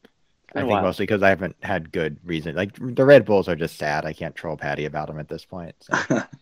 [0.54, 0.82] I think while.
[0.84, 2.56] mostly because I haven't had good reason.
[2.56, 4.06] Like the Red Bulls are just sad.
[4.06, 5.76] I can't troll Patty about them at this point.
[5.80, 6.22] So.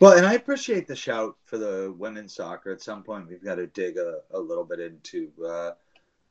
[0.00, 2.70] Well, and I appreciate the shout for the women's soccer.
[2.70, 5.72] At some point, we've got to dig a, a little bit into uh,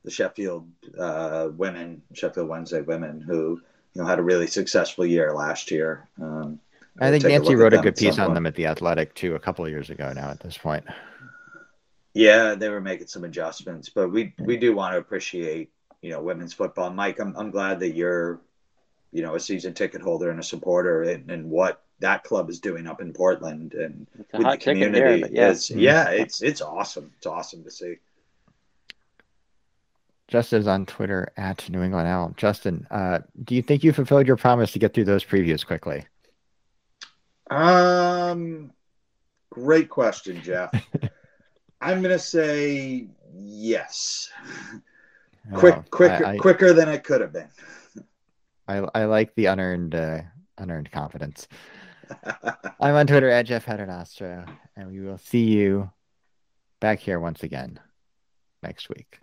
[0.04, 0.66] the Sheffield
[0.98, 3.60] uh, women, Sheffield Wednesday women, who
[3.92, 6.08] you know had a really successful year last year.
[6.20, 6.60] Um,
[7.00, 9.14] I think Nancy look at wrote a good piece some on them at the Athletic
[9.14, 10.30] too a couple of years ago now.
[10.30, 10.84] At this point,
[12.14, 15.70] Yeah, they were making some adjustments, but we we do want to appreciate
[16.02, 16.90] you know women's football.
[16.90, 18.40] Mike, I'm I'm glad that you're
[19.12, 22.60] you know a season ticket holder and a supporter and, and what that club is
[22.60, 25.50] doing up in Portland and It's with the community here, yeah.
[25.50, 27.12] is yeah, it's it's awesome.
[27.16, 27.96] It's awesome to see.
[30.28, 32.34] Justin's on Twitter at New England Owl.
[32.36, 36.04] Justin, uh, do you think you fulfilled your promise to get through those previews quickly?
[37.50, 38.72] Um,
[39.50, 40.70] great question, Jeff.
[41.80, 44.30] I'm gonna say yes.
[45.54, 47.48] Quick, Oh, quicker, I, I, quicker than it could have been.
[48.66, 50.20] I, I like the unearned uh,
[50.58, 51.48] unearned confidence.
[52.80, 55.90] I'm on Twitter at Jeff Hedernostro, and we will see you
[56.80, 57.80] back here once again
[58.62, 59.20] next week.